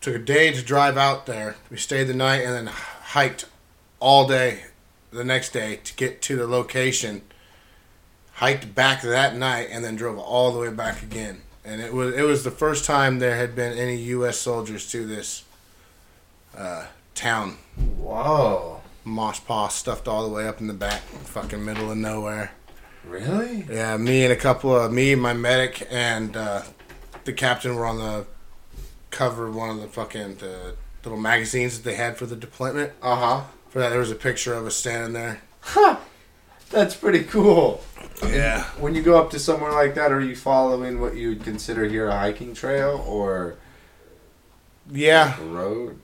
[0.00, 1.56] Took a day to drive out there.
[1.70, 3.46] We stayed the night and then hiked
[4.00, 4.64] all day
[5.10, 7.22] the next day to get to the location.
[8.34, 11.42] Hiked back that night and then drove all the way back again.
[11.64, 14.36] And it was it was the first time there had been any U.S.
[14.38, 15.44] soldiers to this
[16.56, 17.56] uh, town.
[17.98, 22.52] whoa, Mosh Paw stuffed all the way up in the back, fucking middle of nowhere.
[23.06, 23.64] really?
[23.70, 26.62] Yeah, me and a couple of me, my medic, and uh,
[27.24, 28.26] the captain were on the
[29.10, 32.92] cover of one of the fucking the little magazines that they had for the deployment.
[33.02, 33.44] Uh huh.
[33.70, 35.40] For that, there was a picture of us standing there.
[35.60, 35.96] Huh.
[36.70, 37.82] That's pretty cool.
[38.22, 38.64] Yeah.
[38.78, 41.84] When you go up to somewhere like that, are you following what you would consider
[41.84, 43.56] here a hiking trail or
[44.90, 45.38] Yeah.
[45.40, 45.98] a road?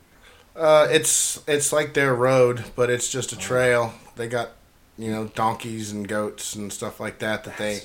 [0.56, 3.94] Uh, it's it's like their road, but it's just a trail.
[4.16, 4.50] They got
[4.98, 7.82] you know donkeys and goats and stuff like that that they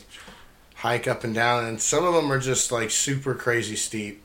[0.75, 4.21] hike up and down, and some of them are just like super crazy steep.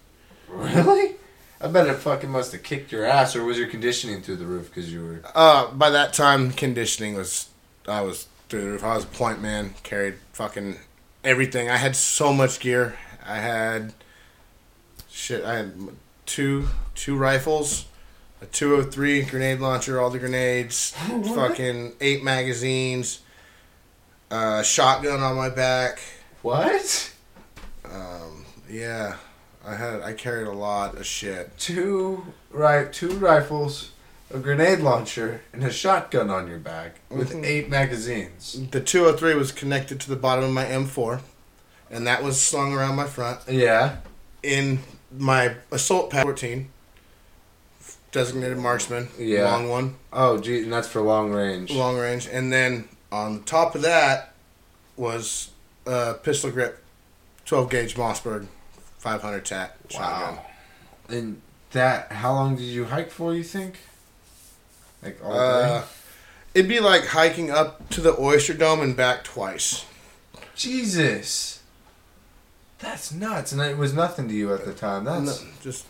[0.49, 1.17] Really?
[1.61, 4.47] I bet it fucking must have kicked your ass, or was your conditioning through the
[4.47, 5.21] roof because you were.
[5.35, 7.51] Uh, by that time, conditioning was
[7.87, 8.85] I was through the roof.
[8.85, 10.77] I was a point man, carried fucking
[11.25, 11.71] everything.
[11.71, 12.99] I had so much gear.
[13.25, 13.95] I had
[15.09, 15.45] shit.
[15.45, 15.73] I had
[16.27, 17.87] two two rifles,
[18.43, 20.91] a two hundred three grenade launcher, all the grenades,
[21.35, 23.21] fucking eight magazines,
[24.31, 26.01] a shotgun on my back.
[26.43, 27.13] What?
[27.85, 29.17] Um, yeah,
[29.65, 31.57] I had I carried a lot of shit.
[31.57, 33.93] Two right, two rifles,
[34.33, 37.45] a grenade launcher, and a shotgun on your back with Mhm.
[37.45, 38.59] eight magazines.
[38.71, 41.21] The two hundred three was connected to the bottom of my M four,
[41.91, 43.41] and that was slung around my front.
[43.49, 43.97] Yeah.
[44.43, 44.79] in
[45.19, 46.71] my assault pack 14
[48.11, 49.45] designated marksman Yeah.
[49.51, 51.71] long one Oh, gee, and that's for long range.
[51.71, 54.33] long range and then on top of that
[54.97, 55.51] was
[55.87, 56.83] a pistol grip
[57.45, 58.47] 12 gauge mossberg
[58.99, 60.47] 500 tat shotgun Wow.
[61.11, 63.35] And that, how long did you hike for?
[63.35, 63.75] You think?
[65.03, 65.87] Like all uh, day?
[66.55, 69.85] it'd be like hiking up to the oyster dome and back twice
[70.55, 71.63] Jesus,
[72.79, 73.53] that's nuts.
[73.53, 75.05] And it was nothing to you at the time.
[75.05, 75.87] That's No, just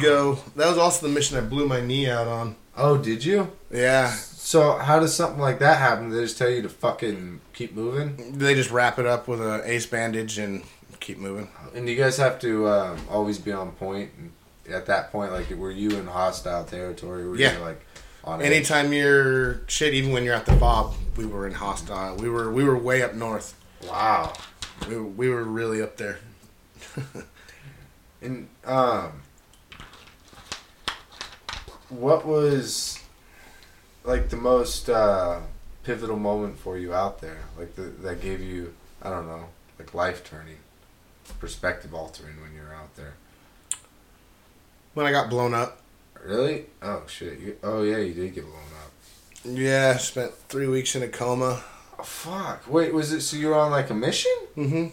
[0.00, 3.52] go that was also the mission i blew my knee out on oh, did you?
[3.70, 6.10] yeah So how does something like that happen?
[6.10, 8.38] They just tell you to fucking keep moving.
[8.38, 10.62] they just wrap it up with a ace bandage and
[11.00, 14.10] keep moving And you guys have to um, always be on point.
[14.18, 14.32] And
[14.74, 17.28] at that point, like, were you in hostile territory?
[17.28, 17.52] Were Yeah.
[17.54, 17.80] you like
[18.26, 18.46] on edge?
[18.46, 22.16] Anytime you're shit, even when you're at the fob, we were in hostile.
[22.16, 23.54] We were we were way up north.
[23.86, 24.32] Wow.
[24.88, 26.18] We were, we were really up there.
[28.22, 29.22] And um,
[31.88, 32.98] what was
[34.04, 35.40] like the most uh,
[35.84, 37.38] pivotal moment for you out there?
[37.58, 39.44] Like the, that gave you, I don't know,
[39.78, 40.56] like life turning,
[41.38, 43.14] perspective altering when you're out there.
[44.94, 45.80] When I got blown up,
[46.26, 46.66] Really?
[46.82, 47.38] Oh shit!
[47.38, 48.92] You, oh yeah, you did get blown up.
[49.44, 51.62] yeah, I spent three weeks in a coma.
[51.98, 52.68] Oh fuck!
[52.68, 54.32] Wait, was it so you were on like a mission?
[54.56, 54.86] Mm-hmm.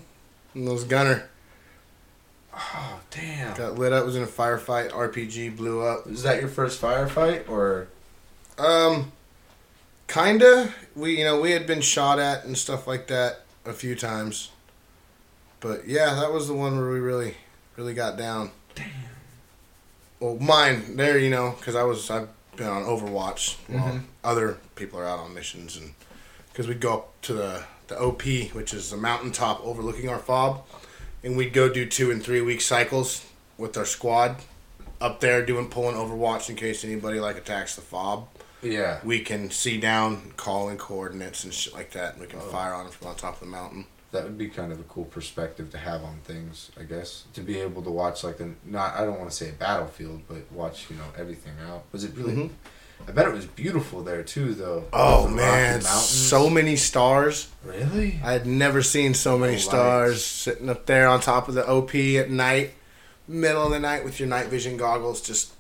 [0.54, 1.28] And those gunner
[2.56, 3.58] Oh damn!
[3.58, 4.06] got lit up.
[4.06, 4.92] Was in a firefight.
[4.92, 6.06] RPG blew up.
[6.06, 7.88] Was that your first firefight or?
[8.60, 9.12] Um,
[10.08, 10.72] kinda.
[10.96, 14.52] We you know we had been shot at and stuff like that a few times,
[15.62, 17.38] but yeah, that was the one where we really
[17.76, 18.52] really got down.
[18.76, 18.86] Damn.
[20.24, 24.04] Well, mine there, you know, because I was I've been on Overwatch while Mhm.
[24.24, 25.96] other people are out on missions, and
[26.50, 30.64] because we'd go up to the the OP, which is a mountaintop overlooking our fob,
[31.26, 33.24] and we'd go do two and three week cycles
[33.58, 34.38] with our squad
[35.02, 38.30] up there doing pulling Overwatch in case anybody like attacks the fob.
[38.62, 39.00] Yeah.
[39.04, 42.50] We can see down, call in coordinates and shit like that, and we can Oh.
[42.50, 43.88] fire on them from on top of the mountain.
[44.14, 47.26] That would be kind of a cool perspective to have on things, I guess.
[47.34, 50.22] To be able to watch like the not I don't want to say a battlefield,
[50.30, 51.84] but watch, you know, everything out.
[51.92, 52.50] Was it really Mhm.
[53.08, 54.86] I bet it was beautiful there too though.
[54.94, 57.48] Oh man, so many stars.
[57.66, 58.20] Really?
[58.24, 60.24] I had never seen so many Oh, stars lights.
[60.26, 62.76] sitting up there on top of the OP at night,
[63.28, 65.52] middle of the night with your night vision goggles, just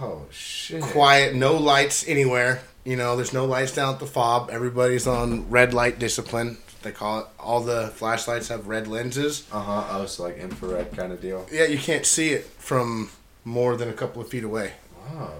[0.00, 0.82] Oh shit.
[0.82, 2.62] quiet, no lights anywhere.
[2.84, 4.50] You know, there's no lights down at the fob.
[4.50, 6.58] Everybody's on red light discipline.
[6.82, 7.26] They call it.
[7.38, 9.46] All the flashlights have red lenses.
[9.52, 9.84] Uh huh.
[9.90, 11.46] Oh, so like infrared kind of deal.
[11.50, 13.10] Yeah, you can't see it from
[13.44, 14.72] more than a couple of feet away.
[15.10, 15.32] Wow.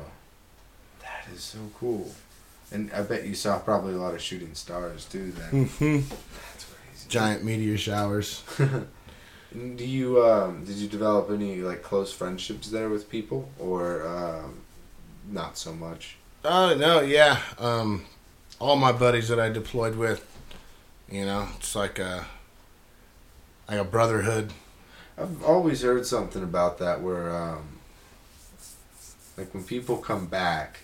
[1.00, 2.10] That is so cool.
[2.70, 5.66] And I bet you saw probably a lot of shooting stars too then.
[5.66, 6.08] Mm-hmm.
[6.08, 7.08] That's crazy.
[7.08, 8.42] Giant meteor showers.
[9.52, 14.60] Do you um did you develop any like close friendships there with people or um
[15.30, 16.16] not so much?
[16.44, 17.38] Oh no, yeah.
[17.58, 18.06] Um,
[18.58, 20.26] all my buddies that I deployed with,
[21.12, 22.26] you know, it's like a
[23.68, 24.52] like a brotherhood.
[25.18, 27.78] I've always heard something about that where um
[29.36, 30.80] like when people come back,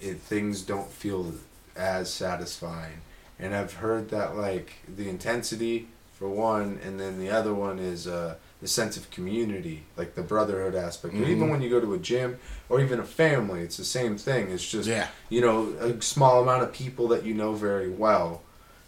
[0.00, 1.32] it things don't feel
[1.76, 3.00] as satisfying.
[3.38, 8.08] And I've heard that like the intensity for one and then the other one is
[8.08, 11.14] uh the sense of community, like the brotherhood aspect.
[11.14, 14.18] Or even when you go to a gym or even a family, it's the same
[14.18, 14.50] thing.
[14.50, 15.06] It's just Yeah.
[15.28, 18.42] you know, a small amount of people that you know very well.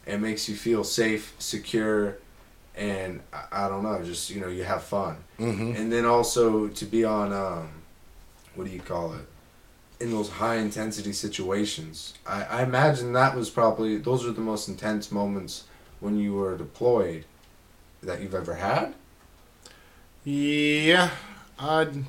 [0.06, 2.16] It makes you feel safe, secure,
[2.74, 5.16] and I, I don't know, just you know, you have fun.
[5.38, 5.76] Mm-hmm.
[5.76, 7.68] And then also to be on, um,
[8.54, 9.26] what do you call it?
[10.00, 12.14] in those high intensity situations.
[12.26, 15.64] I, I imagine that was probably those are the most intense moments
[16.00, 17.26] when you were deployed
[18.02, 18.94] that you've ever had.
[20.24, 21.10] Yeah,
[21.58, 22.04] I'd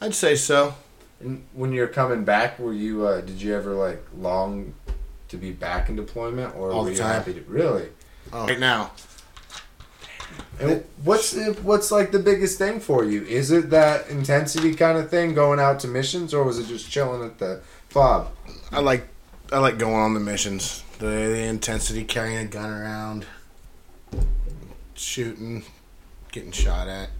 [0.00, 0.74] I'd say so.
[1.20, 4.74] And when you're coming back, were you uh, did you ever like long
[5.28, 7.14] to be back in deployment, or All were the you time.
[7.14, 7.88] happy to really?
[8.32, 8.92] Oh, right now,
[10.60, 13.22] And what's what's like the biggest thing for you?
[13.24, 16.90] Is it that intensity kind of thing going out to missions, or was it just
[16.90, 18.28] chilling at the fob?
[18.72, 19.06] I like
[19.52, 20.82] I like going on the missions.
[20.98, 23.26] The, the intensity, carrying a gun around,
[24.94, 25.62] shooting,
[26.32, 27.10] getting shot at.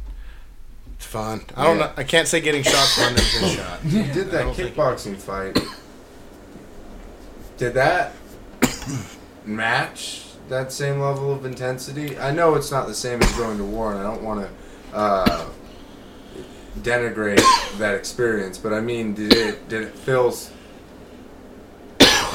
[0.96, 1.42] It's fun.
[1.54, 1.86] I don't Yeah.
[1.86, 1.92] know.
[1.96, 3.14] I can't say getting shot fun.
[3.14, 3.84] Never been shot.
[3.84, 5.58] You did that kickboxing fight.
[7.56, 8.12] Did that
[9.44, 12.18] match that same level of intensity?
[12.18, 14.96] I know it's not the same as going to war, and I don't want to
[14.96, 15.48] uh,
[16.80, 17.42] denigrate
[17.78, 18.58] that experience.
[18.58, 20.34] But I mean, did it did it feel?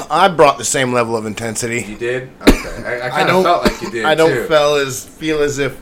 [0.10, 1.84] I brought the same level of intensity.
[1.84, 2.30] You did.
[2.42, 4.06] Okay, I, I kind of don't felt like you did.
[4.06, 4.48] I don't too.
[4.48, 5.80] feel as feel as if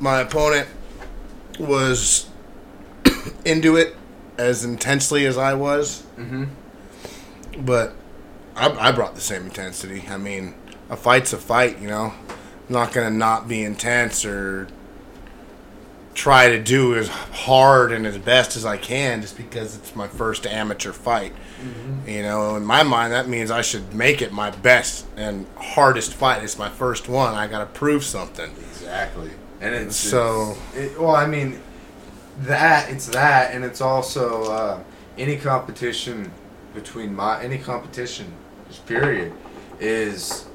[0.00, 0.68] my opponent
[1.58, 2.28] was
[3.44, 3.96] into it
[4.36, 6.02] as intensely as I was.
[6.18, 6.48] Mhm.
[7.58, 7.94] But
[8.56, 10.04] I, I brought the same intensity.
[10.08, 10.54] I mean,
[10.90, 12.12] a fight's a fight, you know.
[12.68, 14.66] I'm not gonna not be intense or
[16.14, 20.08] try to do as hard and as best as I can just because it's my
[20.08, 21.32] first amateur fight.
[22.06, 26.14] You know, in my mind, that means I should make it my best and hardest
[26.14, 26.42] fight.
[26.42, 27.34] It's my first one.
[27.34, 28.50] I got to prove something.
[28.72, 29.30] Exactly.
[29.60, 31.60] And it's So- it's- it, well, I mean,
[32.40, 34.80] that it's that, and it's also uh,
[35.18, 36.30] any competition
[36.74, 38.30] between my any competition,
[38.76, 39.32] just period,
[39.80, 40.46] is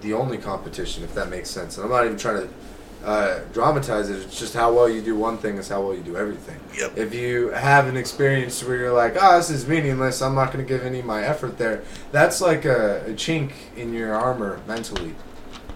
[0.00, 1.04] the only competition.
[1.04, 4.16] If that makes sense, and I'm not even trying to uh, dramatize it.
[4.22, 6.58] It's just how well you do one thing is how well you do everything.
[6.76, 6.96] Yep.
[6.98, 10.64] If you have an experience where you're like, oh, this is meaningless, I'm not going
[10.64, 11.82] to give any of my effort there.
[12.12, 15.14] That's like a, a chink in your armor mentally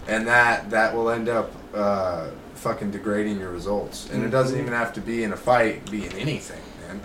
[0.09, 4.11] and that that will end up uh, fucking degrading your results.
[4.11, 7.01] And it doesn't even have to be in a fight; be in anything, man.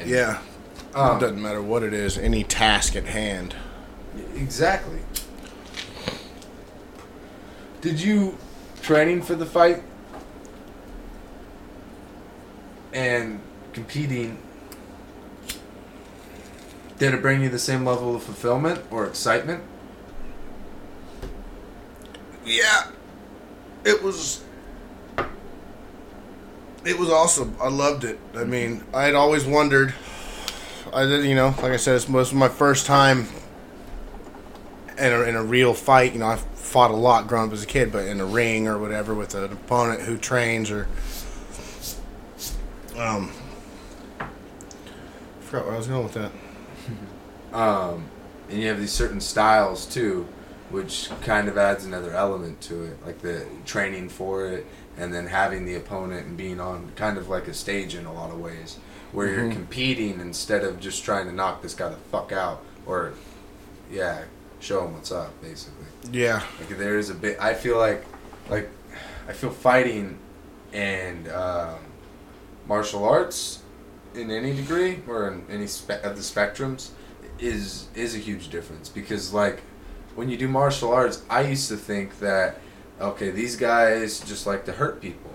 [0.00, 0.40] And- Yeah.
[0.94, 3.54] Um, it doesn't matter what it is, any task at hand.
[4.36, 5.00] exactly.
[7.80, 8.38] Did you
[8.80, 9.82] training for the fight
[12.92, 13.40] and
[13.72, 14.38] competing?
[16.98, 19.64] Did it bring you the same level of fulfillment or excitement?
[22.46, 22.86] Yeah.
[23.84, 24.44] It was.
[26.84, 27.56] It was awesome.
[27.60, 28.18] I loved it.
[28.34, 29.94] I mean, I had always wondered.
[30.94, 33.26] I did, you know, like I said, this was my first time
[34.96, 36.12] in a, in a real fight.
[36.12, 38.68] You know, I fought a lot growing up as a kid, but in a ring
[38.68, 40.86] or whatever with an opponent who trains or.
[42.96, 43.32] Um.
[44.20, 44.26] I
[45.40, 46.32] forgot where I was going with that.
[47.52, 48.04] um,
[48.48, 50.28] and you have these certain styles too,
[50.70, 54.66] which kind of adds another element to it, like the training for it,
[54.96, 58.12] and then having the opponent and being on kind of like a stage in a
[58.12, 58.78] lot of ways,
[59.14, 59.52] where you're Mhm.
[59.52, 63.12] competing instead of just trying to knock this guy the fuck out, or
[63.90, 64.24] yeah,
[64.60, 65.86] show him what's up, basically.
[66.12, 66.42] Yeah.
[66.58, 67.38] Like there is a bit.
[67.40, 68.04] I feel like,
[68.50, 68.68] like,
[69.28, 70.18] I feel fighting
[70.72, 71.76] and um,
[72.66, 73.60] martial arts
[74.14, 76.88] in any degree or in any spe- of the spectrums
[77.38, 79.62] is is a huge difference because like
[80.14, 82.58] when you do martial arts, I used to think that
[83.00, 85.30] okay, these guys just like to hurt people,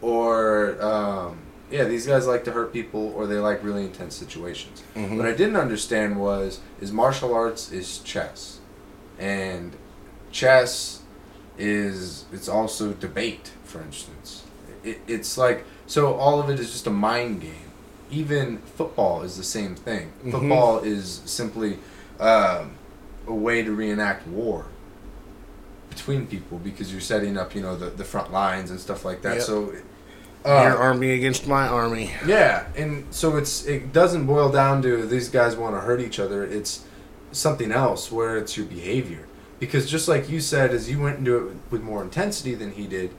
[0.00, 1.38] or um,
[1.74, 4.84] yeah, these guys like to hurt people, or they like really intense situations.
[4.94, 5.16] Mhm.
[5.16, 8.60] What I didn't understand was is martial arts is chess,
[9.18, 9.72] and
[10.30, 11.00] chess
[11.58, 13.50] is it's also debate.
[13.64, 14.44] For instance,
[14.84, 17.70] it, it's like so all of it is just a mind game.
[18.08, 20.12] Even football is the same thing.
[20.24, 20.30] Mhm.
[20.30, 21.78] Football is simply
[22.20, 22.70] um,
[23.26, 24.66] a way to reenact war
[25.90, 29.22] between people because you're setting up, you know, the, the front lines and stuff like
[29.22, 29.36] that.
[29.38, 29.42] Yep.
[29.42, 29.72] So,
[30.44, 32.12] Your uh, army against my army.
[32.26, 36.18] yeah, and so it's it doesn't boil down to these guys want to hurt each
[36.20, 36.44] other.
[36.44, 36.84] It's
[37.32, 39.26] something else where it's your behavior.
[39.58, 42.86] Because just like you said, as you went into it with more intensity than he
[42.86, 43.10] did,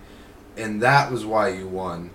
[0.56, 2.12] and that was why you won.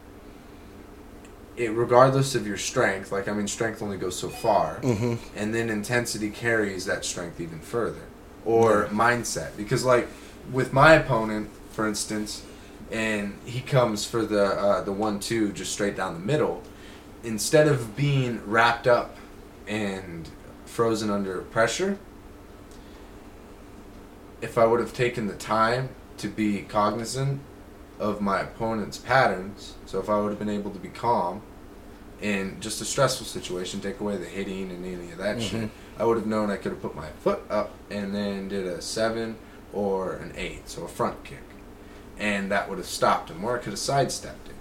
[1.57, 5.15] It regardless of your strength, like I mean, strength only goes so far, Mm-hmm.
[5.37, 8.03] and then intensity carries that strength even further,
[8.45, 9.57] or mindset.
[9.57, 10.07] Because like
[10.53, 12.43] with my opponent, for instance,
[12.91, 16.63] and he comes for the uh, the one two just straight down the middle,
[17.23, 19.17] instead of being wrapped up
[19.67, 20.29] and
[20.65, 21.99] frozen under pressure,
[24.41, 27.41] if I would have taken the time to be cognizant
[27.99, 31.43] of my opponent's patterns, so if I would have been able to be calm
[32.21, 36.05] in just a stressful situation, take away the hitting and any of that shit, I
[36.05, 39.37] would have known I could have put my foot up and then did a seven
[39.73, 41.43] or an eight, so a front kick.
[42.21, 44.55] And that would have stopped him, or I could have sidestepped it.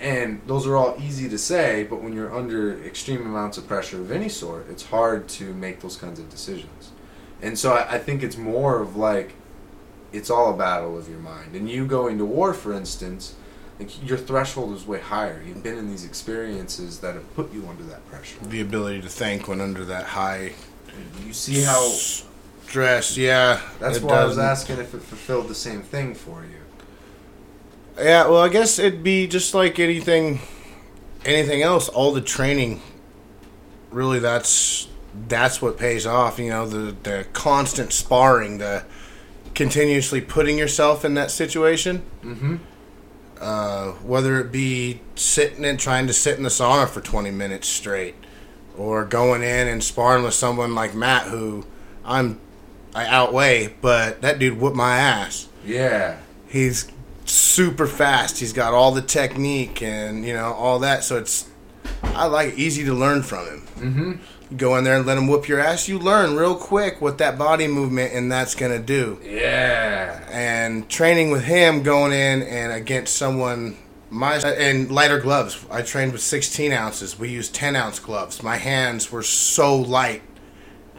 [0.00, 4.00] And those are all easy to say, but when you're under extreme amounts of pressure
[4.00, 6.90] of any sort, it's hard to make those kinds of decisions.
[7.40, 9.34] And so I, I think it's more of like,
[10.12, 11.54] it's all a battle of your mind.
[11.54, 13.34] And you going to war, for instance,
[13.78, 15.42] like your threshold is way higher.
[15.46, 18.38] You've been in these experiences that have put you under that pressure.
[18.42, 20.52] The ability to think when under that high
[21.26, 21.90] You see how
[22.66, 23.16] stress.
[23.16, 26.55] Yeah, that's why I was asking if it fulfilled the same thing for you.
[27.98, 30.40] Yeah, well, I guess it'd be just like anything,
[31.24, 31.88] anything else.
[31.88, 32.82] All the training,
[33.90, 34.88] really, that's
[35.28, 36.38] that's what pays off.
[36.38, 38.84] You know, the the constant sparring, the
[39.54, 42.02] continuously putting yourself in that situation.
[42.22, 42.56] Mm-hmm.
[43.40, 47.68] Uh, whether it be sitting and trying to sit in the sauna for twenty minutes
[47.68, 48.14] straight,
[48.76, 51.64] or going in and sparring with someone like Matt, who
[52.04, 52.40] I'm
[52.94, 56.16] I outweigh, but that dude whooped my ass Yeah.
[56.48, 56.90] he's
[57.26, 58.38] super fast.
[58.38, 61.04] He's got all the technique and you know all that.
[61.04, 61.48] So it's
[62.02, 63.60] I like it, easy to learn from him.
[63.76, 64.12] Mm-hmm.
[64.50, 65.88] You go in there and let him whoop your ass.
[65.88, 69.18] You learn real quick what that body movement and that's gonna do.
[69.22, 70.24] Yeah.
[70.30, 73.76] And training with him, going in and against someone
[74.10, 75.64] my and lighter gloves.
[75.70, 77.18] I trained with 16 ounces.
[77.18, 78.42] We used 10 ounce gloves.
[78.42, 80.22] My hands were so light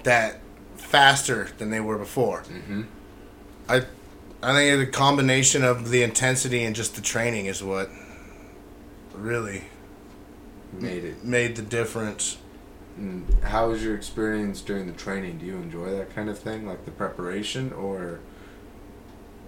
[0.04, 0.40] that
[0.76, 2.44] faster than they were before.
[2.44, 2.84] Mm-hmm.
[3.70, 3.82] I
[4.44, 7.90] I think the combination of the intensity and just the training is what
[9.14, 9.64] really
[10.74, 11.24] Made it.
[11.24, 12.38] made the difference.
[12.98, 15.38] And how was your experience during the training?
[15.40, 18.20] Do you enjoy that kind of thing, like the preparation, or?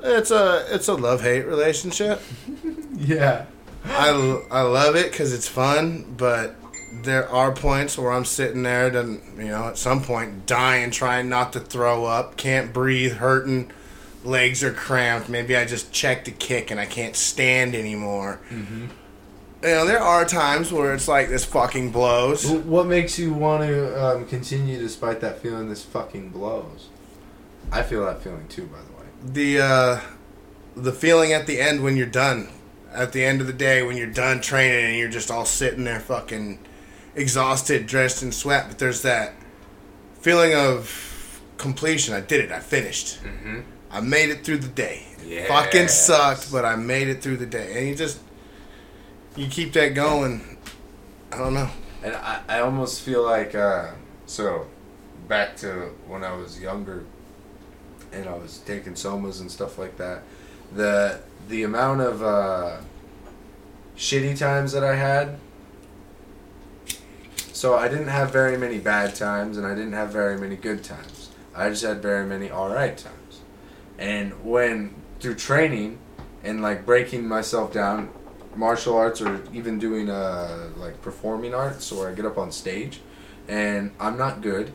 [0.02, 2.22] It's a it's a love hate relationship.
[2.98, 3.46] Yeah.
[3.86, 6.56] I, I love it because it's fun, but
[7.04, 11.30] there are points where I'm sitting there, and you know, at some point, dying, trying
[11.30, 13.72] not to throw up, can't breathe, hurting,
[14.24, 15.30] legs are cramped.
[15.30, 18.40] Maybe I just checked a kick and I can't stand anymore.
[18.50, 18.88] Mm-hmm.
[19.62, 22.46] You know, there are times where it's like this fucking blows.
[22.46, 25.68] What makes you want to um, continue despite that feeling?
[25.68, 26.90] This fucking blows.
[27.72, 29.06] I feel that feeling too, by the way.
[29.22, 30.00] the uh,
[30.76, 32.50] the feeling at the end when you're done,
[32.94, 35.84] at the end of the day when you're done training and you're just all sitting
[35.84, 36.60] there fucking
[37.16, 39.34] exhausted, dressed in sweat, but there's that
[40.22, 42.14] feeling of completion.
[42.14, 42.52] I did it.
[42.52, 43.22] I finished.
[43.24, 43.60] Mm-hmm.
[43.92, 45.06] I made it through the day.
[45.26, 45.48] Yes.
[45.48, 47.78] Fucking sucked, but I made it through the day.
[47.78, 48.20] And you just
[49.36, 50.58] you keep that going.
[51.32, 51.70] I don't know.
[52.04, 53.92] And I, I almost feel like uh,
[54.26, 54.68] so
[55.28, 57.06] back to when I was younger
[58.12, 60.24] and I was taking somas and stuff like that.
[60.76, 62.78] The the amount of uh,
[63.98, 65.38] shitty times that I had.
[67.54, 70.84] So I didn't have very many bad times and I didn't have very many good
[70.84, 71.30] times.
[71.54, 73.19] I just had very many alright times.
[74.00, 76.00] And when through training
[76.44, 78.10] and like breaking myself down
[78.56, 83.00] martial arts or even doing uh like performing arts or I get up on stage
[83.48, 84.72] and I'm not good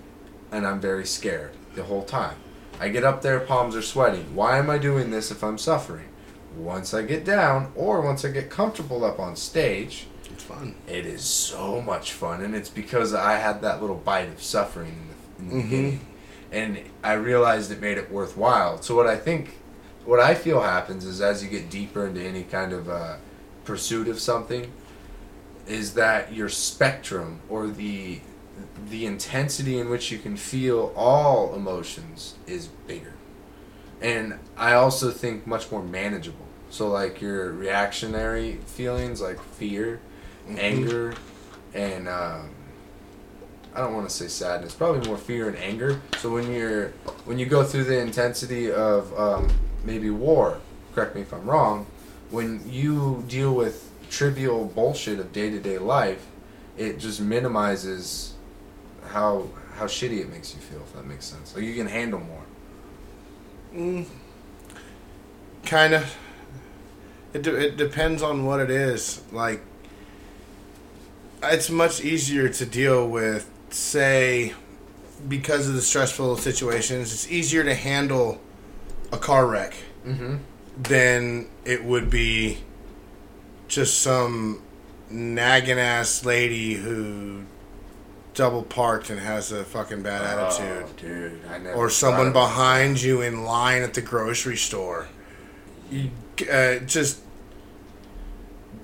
[0.53, 2.37] and I'm very scared the whole time.
[2.81, 4.35] I get up there, palms are sweating.
[4.35, 6.09] Why am I doing this if I'm suffering?
[6.57, 10.75] Once I get down or once I get comfortable up on stage, It's fun.
[10.87, 15.09] it is so much fun and it's because I had that little bite of suffering
[15.41, 15.71] in the, in the Mhm.
[15.71, 16.01] beginning
[16.55, 18.81] and I realized it made it worthwhile.
[18.81, 19.59] So what I think
[20.05, 23.17] what I feel happens is as you get deeper into any kind of uh,
[23.65, 24.71] pursuit of something
[25.67, 28.21] is that your spectrum or the
[28.89, 33.15] the intensity in which you can feel all emotions is bigger.
[34.01, 36.47] And I also think much more manageable.
[36.71, 40.01] So like your reactionary feelings like fear,
[40.57, 41.15] anger,
[41.73, 42.51] and um,
[43.75, 44.75] I don't want to say sadness.
[44.75, 46.01] Probably more fear and anger.
[46.19, 46.89] So when you're
[47.25, 49.51] when you go through the intensity of um,
[49.85, 50.59] maybe war,
[50.95, 51.87] correct me if I'm wrong.
[52.31, 56.25] When you deal with trivial bullshit of day to day life,
[56.77, 58.35] it just minimizes
[59.09, 60.81] how how shitty it makes you feel.
[60.81, 61.55] If that makes sense.
[61.55, 62.43] Like you can handle more.
[63.75, 64.07] Mm,
[65.65, 66.17] kind of.
[67.33, 69.21] It, de- it depends on what it is.
[69.33, 69.61] Like,
[71.43, 74.55] it's much easier to deal with, say,
[75.29, 78.41] because of the stressful situations, it's easier to handle
[79.13, 79.75] a car wreck
[80.07, 80.37] Mm-hmm.
[80.83, 82.59] than it would be
[83.69, 84.61] just some
[85.09, 87.45] nagging ass lady who
[88.35, 93.01] double parked and has a fucking bad attitude Oh, dude, I never or someone behind
[93.01, 95.09] you in line at the grocery store.
[95.91, 96.11] You
[96.53, 97.21] uh, just,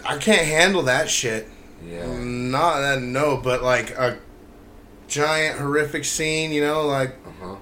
[0.06, 1.48] I can't handle that shit.
[1.84, 2.06] Yeah.
[2.18, 4.18] Not that no, but like a
[5.10, 6.52] giant horrific scene.
[6.52, 7.56] You know, like Uh huh.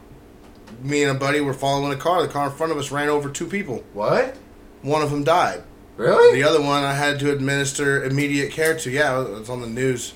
[0.83, 2.23] me and a buddy were following a car.
[2.23, 3.83] The car in front of us ran over two people.
[3.93, 4.37] What?
[4.83, 5.63] One of them died.
[5.97, 6.41] Really?
[6.41, 8.91] The other one I had to administer immediate care to.
[8.91, 10.15] Yeah, it was on the news.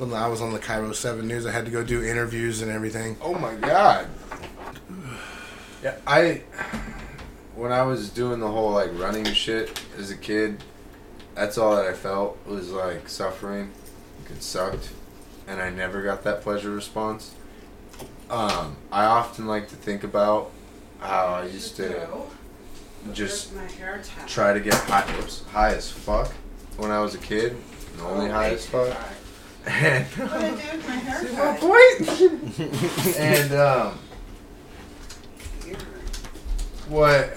[0.00, 1.46] I was on the KIRO 7 News.
[1.46, 3.16] I had to go do interviews and everything.
[3.22, 4.06] Oh my god.
[5.82, 6.42] Yeah, I
[7.54, 10.62] when I was doing the whole like running shit as a kid,
[11.34, 13.70] that's all that I felt was like suffering.
[14.30, 14.90] It sucked,
[15.46, 17.34] and I never got that pleasure response.
[18.30, 20.50] Um, I often like to think about
[21.00, 22.08] how I used to
[23.12, 23.52] just
[24.26, 26.32] try to get high, oops, high as fuck
[26.78, 27.56] when I was a kid,
[27.92, 28.96] and only high as fuck.
[29.66, 31.62] And What did I do with my haircut?
[33.18, 33.98] and um,
[36.88, 37.32] what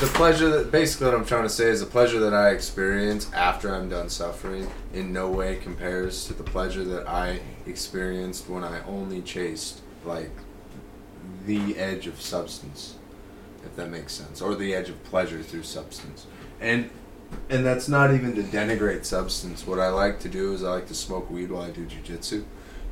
[0.00, 3.32] the pleasure that basically what I'm trying to say is the pleasure that I experience
[3.32, 8.62] after I'm done suffering in no way compares to the pleasure that I experienced when
[8.62, 10.32] I only chased like
[11.46, 12.96] the edge of substance,
[13.64, 16.26] if that makes sense, or the edge of pleasure through substance.
[16.60, 16.90] And
[17.48, 19.66] and that's not even to denigrate substance.
[19.66, 22.44] What I like to do is I like to smoke weed while I do jujitsu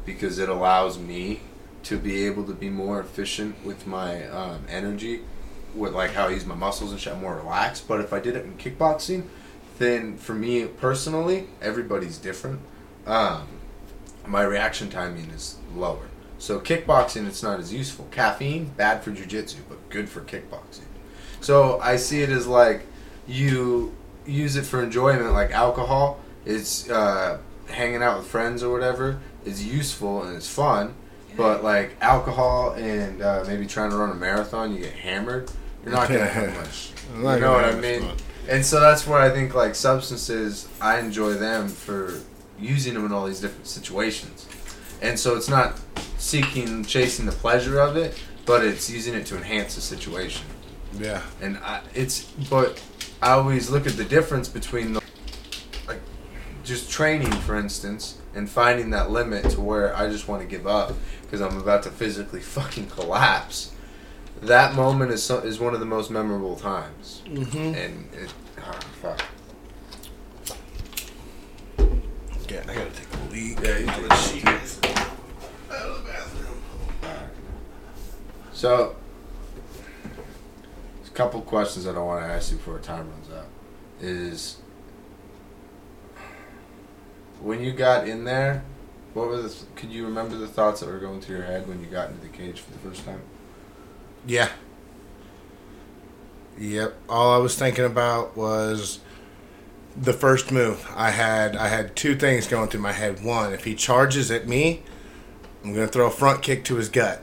[0.06, 1.40] because it allows me
[1.82, 5.20] to be able to be more efficient with my um, energy,
[5.74, 7.12] with like how I use my muscles and shit.
[7.12, 7.88] I'm more relaxed.
[7.88, 9.24] But if I did it in kickboxing,
[9.78, 12.60] then for me personally, everybody's different.
[13.06, 13.46] Um,
[14.26, 16.08] my reaction timing is lower.
[16.38, 18.06] So kickboxing, it's not as useful.
[18.10, 20.86] Caffeine, bad for jujitsu, but good for kickboxing.
[21.40, 22.86] So I see it as like
[23.26, 23.94] you
[24.26, 26.20] use it for enjoyment, like alcohol.
[26.44, 30.94] It's uh, hanging out with friends or whatever is useful and it's fun.
[31.36, 35.50] But like alcohol and uh, maybe trying to run a marathon, you get hammered.
[35.84, 36.90] You're not gonna have much.
[37.16, 38.10] You know what I mean?
[38.48, 42.20] And so that's where I think like substances, I enjoy them for
[42.58, 44.48] using them in all these different situations.
[45.02, 45.80] And so it's not
[46.18, 50.46] seeking, chasing the pleasure of it, but it's using it to enhance the situation.
[50.98, 51.22] Yeah.
[51.40, 52.82] And I, it's, but
[53.22, 55.02] I always look at the difference between the,
[55.88, 56.00] like,
[56.64, 60.66] just training, for instance, and finding that limit to where I just want to give
[60.66, 63.72] up because I'm about to physically fucking collapse.
[64.42, 67.56] That moment is so, is one of the most memorable times, Mm-hmm.
[67.74, 69.22] and it, ah, fuck.
[72.50, 73.58] Yeah, I gotta take a leak.
[73.62, 74.80] Yeah, you take a she is
[75.70, 76.58] out of the bathroom.
[78.52, 78.96] So,
[80.98, 83.46] there's a couple questions that I want to ask you before time runs out.
[84.00, 84.58] Is
[87.40, 88.62] when you got in there,
[89.14, 89.54] what were the?
[89.74, 92.20] Could you remember the thoughts that were going through your head when you got into
[92.20, 93.22] the cage for the first time?
[94.26, 94.48] Yeah.
[96.58, 96.94] Yep.
[97.08, 99.00] All I was thinking about was
[99.96, 100.86] the first move.
[100.94, 103.24] I had I had two things going through my head.
[103.24, 104.82] One, if he charges at me,
[105.64, 107.22] I'm gonna throw a front kick to his gut.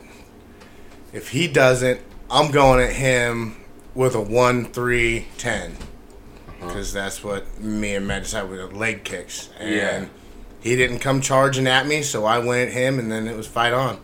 [1.13, 3.57] If he doesn't, I'm going at him
[3.95, 5.71] with a one three ten.
[5.71, 6.67] Uh-huh.
[6.67, 9.49] Because that's what me and Matt decided with leg kicks.
[9.59, 10.05] And Yeah.
[10.59, 13.47] he didn't come charging at me, so I went at him, and then it was
[13.47, 13.99] fight on.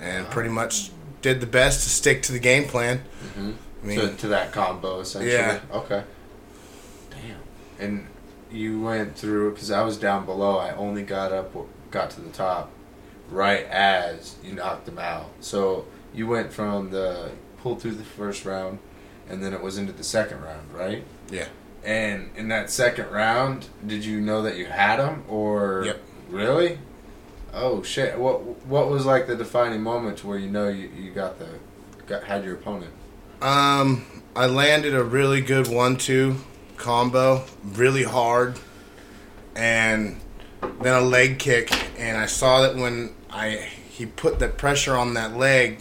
[0.00, 0.90] And pretty much
[1.22, 3.02] did the best to stick to the game plan.
[3.36, 3.54] Mhm.
[3.82, 5.32] I mean, to, to that combo, essentially.
[5.32, 5.60] Yeah.
[5.72, 6.02] Okay.
[7.10, 7.38] Damn.
[7.78, 8.06] And
[8.50, 10.58] you went through because I was down below.
[10.58, 11.54] I only got up,
[11.90, 12.70] got to the top,
[13.30, 15.26] right as you knocked him out.
[15.40, 17.30] So you went from the
[17.62, 18.78] pulled through the first round,
[19.28, 21.04] and then it was into the second round, right?
[21.30, 21.46] Yeah.
[21.84, 26.00] And in that second round, did you know that you had him, or Yep.
[26.30, 26.78] really?
[27.52, 28.18] Oh shit!
[28.18, 31.48] What what was like the defining moment where you know you, you got the
[32.06, 32.92] got had your opponent?
[33.40, 36.36] Um, I landed a really good one-two
[36.76, 38.58] combo, really hard,
[39.54, 40.20] and
[40.80, 41.70] then a leg kick.
[41.98, 45.80] And I saw that when I he put the pressure on that leg,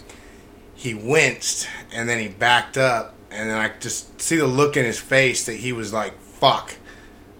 [0.75, 4.85] he winced, and then he backed up, and then I just see the look in
[4.85, 6.75] his face that he was like, "Fuck."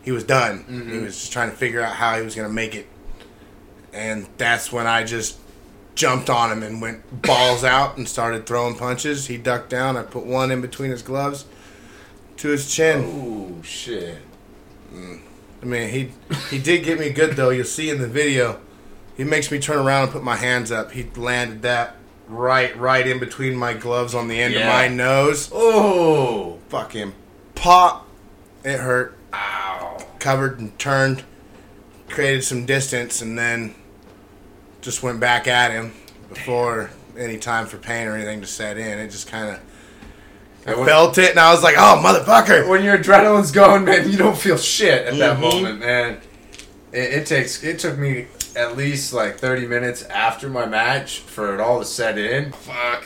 [0.04, 0.64] He was done.
[0.90, 2.88] He was just trying to figure out how he was gonna make it,
[3.98, 5.38] and that's when I just
[5.96, 9.28] jumped on him and went balls out and started throwing punches.
[9.28, 9.98] He ducked down.
[9.98, 11.46] I put one in between his gloves
[12.38, 13.04] to his chin.
[13.06, 14.20] Oh shit!
[14.94, 15.22] Mm.
[15.62, 16.12] I mean, he
[16.50, 17.50] he did get me good though.
[17.50, 18.60] You'll see in the video.
[19.18, 20.92] He makes me turn around and put my hands up.
[20.92, 21.96] He landed that
[22.28, 24.62] right right in between my gloves on the end Yeah.
[24.62, 25.50] of my nose.
[25.52, 26.60] Oh!
[26.70, 27.14] Fucking
[27.56, 28.08] pop.
[28.64, 29.18] It hurt.
[29.34, 29.98] Ow!
[30.20, 31.24] Covered and turned.
[32.10, 33.74] Created some distance and then
[34.82, 35.94] just went back at him
[36.30, 39.00] before any time for pain or anything to set in.
[39.00, 39.60] It just kind of
[40.66, 44.18] I felt it, and I was like, "Oh, motherfucker!" when your adrenaline's going, man, you
[44.18, 45.40] don't feel shit at that Mhm.
[45.40, 46.18] moment, man.
[46.92, 47.64] It, it takes.
[47.64, 51.86] It took me at least like thirty minutes after my match for it all to
[51.86, 52.52] set in.
[52.52, 53.06] Fuck.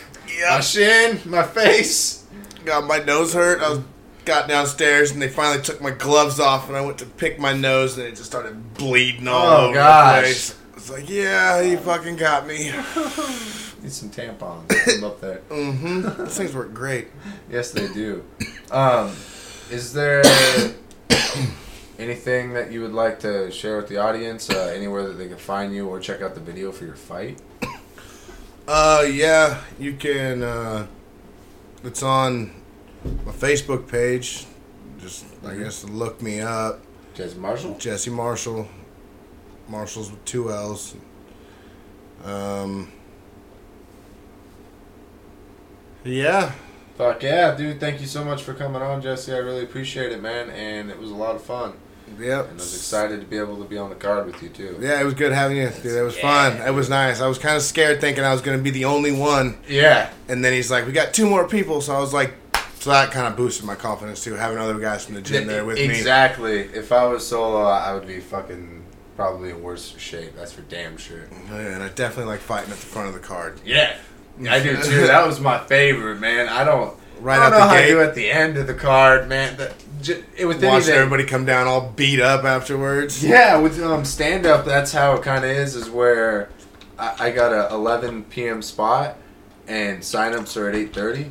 [0.50, 2.24] My shin, my face.
[2.66, 3.62] Got my nose hurt.
[3.62, 3.80] I was
[4.26, 7.54] got downstairs, and they finally took my gloves off, and I went to pick my
[7.54, 10.16] nose, and it just started bleeding all Oh, over gosh.
[10.16, 10.56] the place.
[10.82, 12.72] It's like, yeah, you fucking got me.
[13.84, 14.68] Need some tampons.
[14.68, 15.42] Put up there.
[15.48, 16.02] Mm-hmm.
[16.18, 17.10] Those things work great.
[17.52, 18.26] Yes, they do.
[18.72, 19.12] Um,
[19.70, 20.24] is there
[22.00, 24.50] anything that you would like to share with the audience?
[24.50, 27.40] Uh, anywhere that they can find you or check out the video for your fight?
[28.68, 30.42] Uh, yeah, you can.
[30.42, 30.88] Uh,
[31.84, 32.56] it's on
[33.24, 34.48] my Facebook page.
[35.00, 36.80] Just, I guess, look me up.
[37.14, 37.78] Jesse Marshall.
[37.78, 38.68] Jesse Marshall.
[39.72, 40.96] Marshall's with two L's.
[42.24, 42.92] Um.
[46.04, 46.52] Yeah.
[46.98, 47.80] Fuck yeah, dude!
[47.80, 49.34] Thank you so much for coming on, Jesse.
[49.34, 51.74] I really appreciate it, man, and it was a lot of fun.
[52.20, 52.50] Yep.
[52.50, 54.78] And I was excited to be able to be on the card with you too.
[54.82, 55.70] Yeah, it was good having you.
[55.70, 56.58] Dude, it was fun.
[56.58, 57.22] It was nice.
[57.22, 59.58] I was kind of scared thinking I was going to be the only one.
[59.68, 60.12] Yeah.
[60.28, 61.80] And then he's like, we got two more people.
[61.80, 62.34] So I was like,
[62.80, 65.64] so that kind of boosted my confidence too, having other guys from the gym there
[65.64, 65.86] with me.
[65.86, 66.60] exactly.
[66.60, 68.81] If I was solo, I would be fucking
[69.22, 70.36] probably in worse shape.
[70.36, 71.28] That's for damn sure.
[71.52, 73.60] Oh, Yeah, and I definitely like fighting at the front of the card.
[73.66, 73.96] Yeah,
[74.50, 75.08] I do too.
[75.08, 76.50] That was my favorite, man.
[76.50, 76.98] I don't.
[77.20, 77.98] Right I out don't know the how gate.
[77.98, 79.56] at the end of the card, man.
[79.58, 80.94] The, j- it Watching anything.
[80.96, 83.24] everybody come down all beat up afterwards.
[83.24, 85.76] Yeah, with um, stand up, that's how it kind of is.
[85.76, 86.50] Is where
[86.98, 88.64] I, I got a 11 p.m.
[88.64, 89.18] spot,
[89.68, 91.30] and signups are at 8:30,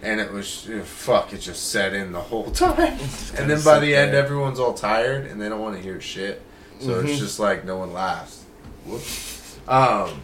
[0.00, 1.32] and it was fuck.
[1.32, 2.96] It just set in the whole time,
[3.36, 6.40] and then by the end, everyone's all tired and they don't want to hear shit.
[6.80, 7.08] So Mhm.
[7.08, 8.42] it's just like no one laughs.
[8.84, 9.56] Whoops.
[9.68, 10.20] Um,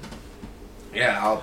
[0.95, 1.43] yeah, I'll.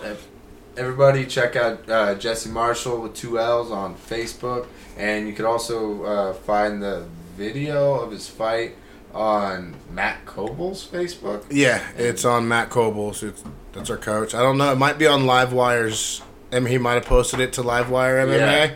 [0.77, 6.03] Everybody, check out uh, Jesse Marshall with two L's on Facebook, and you could also
[6.03, 7.03] uh, find the
[7.35, 8.75] video of his fight
[9.13, 11.43] on Matt Coble's Facebook.
[11.49, 13.13] Yeah, it's on Matt Coble.
[13.13, 13.43] So it's,
[13.73, 14.33] that's our coach.
[14.33, 14.71] I don't know.
[14.71, 16.21] It might be on Livewire's.
[16.51, 18.37] I mean, he might have posted it to Livewire MMA.
[18.37, 18.71] Yeah.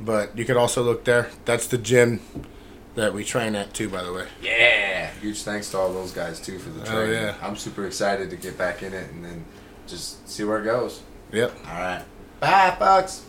[0.00, 1.28] But you could also look there.
[1.44, 2.20] That's the gym
[2.94, 4.26] that we train at too, by the way.
[4.42, 4.73] Yeah,
[5.20, 7.14] huge thanks to all those guys too for the Oh, training.
[7.22, 7.34] yeah.
[7.42, 9.44] I'm super excited to get back in it and then
[9.86, 11.00] just see where it goes.
[11.32, 11.52] Yep.
[11.68, 12.04] All right,
[12.40, 13.22] bye, folks.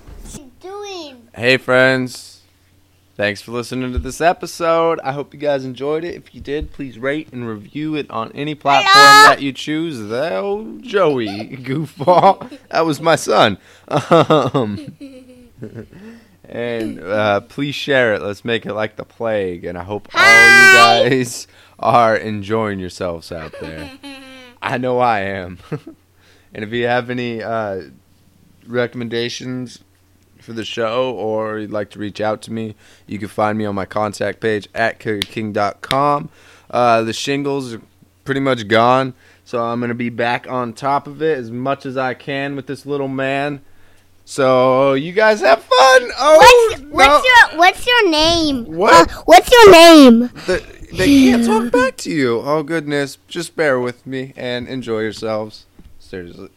[0.61, 1.28] doing?
[1.36, 2.32] Hey, friends.
[3.18, 4.99] Thanks for listening to this episode.
[5.01, 6.16] I hope you guys enjoyed it.
[6.16, 9.30] If you did, please rate and review it on any platform Hello?
[9.36, 10.01] that you choose.
[10.11, 12.57] Oh, Joey, goofball.
[12.70, 13.57] That was my son.
[13.88, 14.97] Um,
[16.49, 18.21] and uh, please share it.
[18.21, 19.65] Let's make it like the plague.
[19.65, 21.47] And I hope all you guys
[21.79, 23.91] are enjoying yourselves out there.
[24.61, 25.59] I know I am.
[26.53, 27.83] and if you have any uh,
[28.65, 29.79] recommendations
[30.39, 32.75] for the show or you'd like to reach out to me,
[33.07, 36.29] you can find me on my contact page at kickerking.com.
[36.69, 37.81] Uh, the shingles are
[38.23, 41.85] pretty much gone, so I'm going to be back on top of it as much
[41.85, 43.61] as I can with this little man.
[44.26, 46.09] So you guys have fun.
[46.17, 47.23] Oh, What's, what's no.
[47.51, 48.65] your What's your name?
[48.65, 49.09] What?
[49.09, 50.19] Uh, what's your name?
[50.47, 52.41] The- they can't talk back to you.
[52.41, 55.65] Oh goodness, just bear with me and enjoy yourselves.
[55.99, 56.49] Seriously.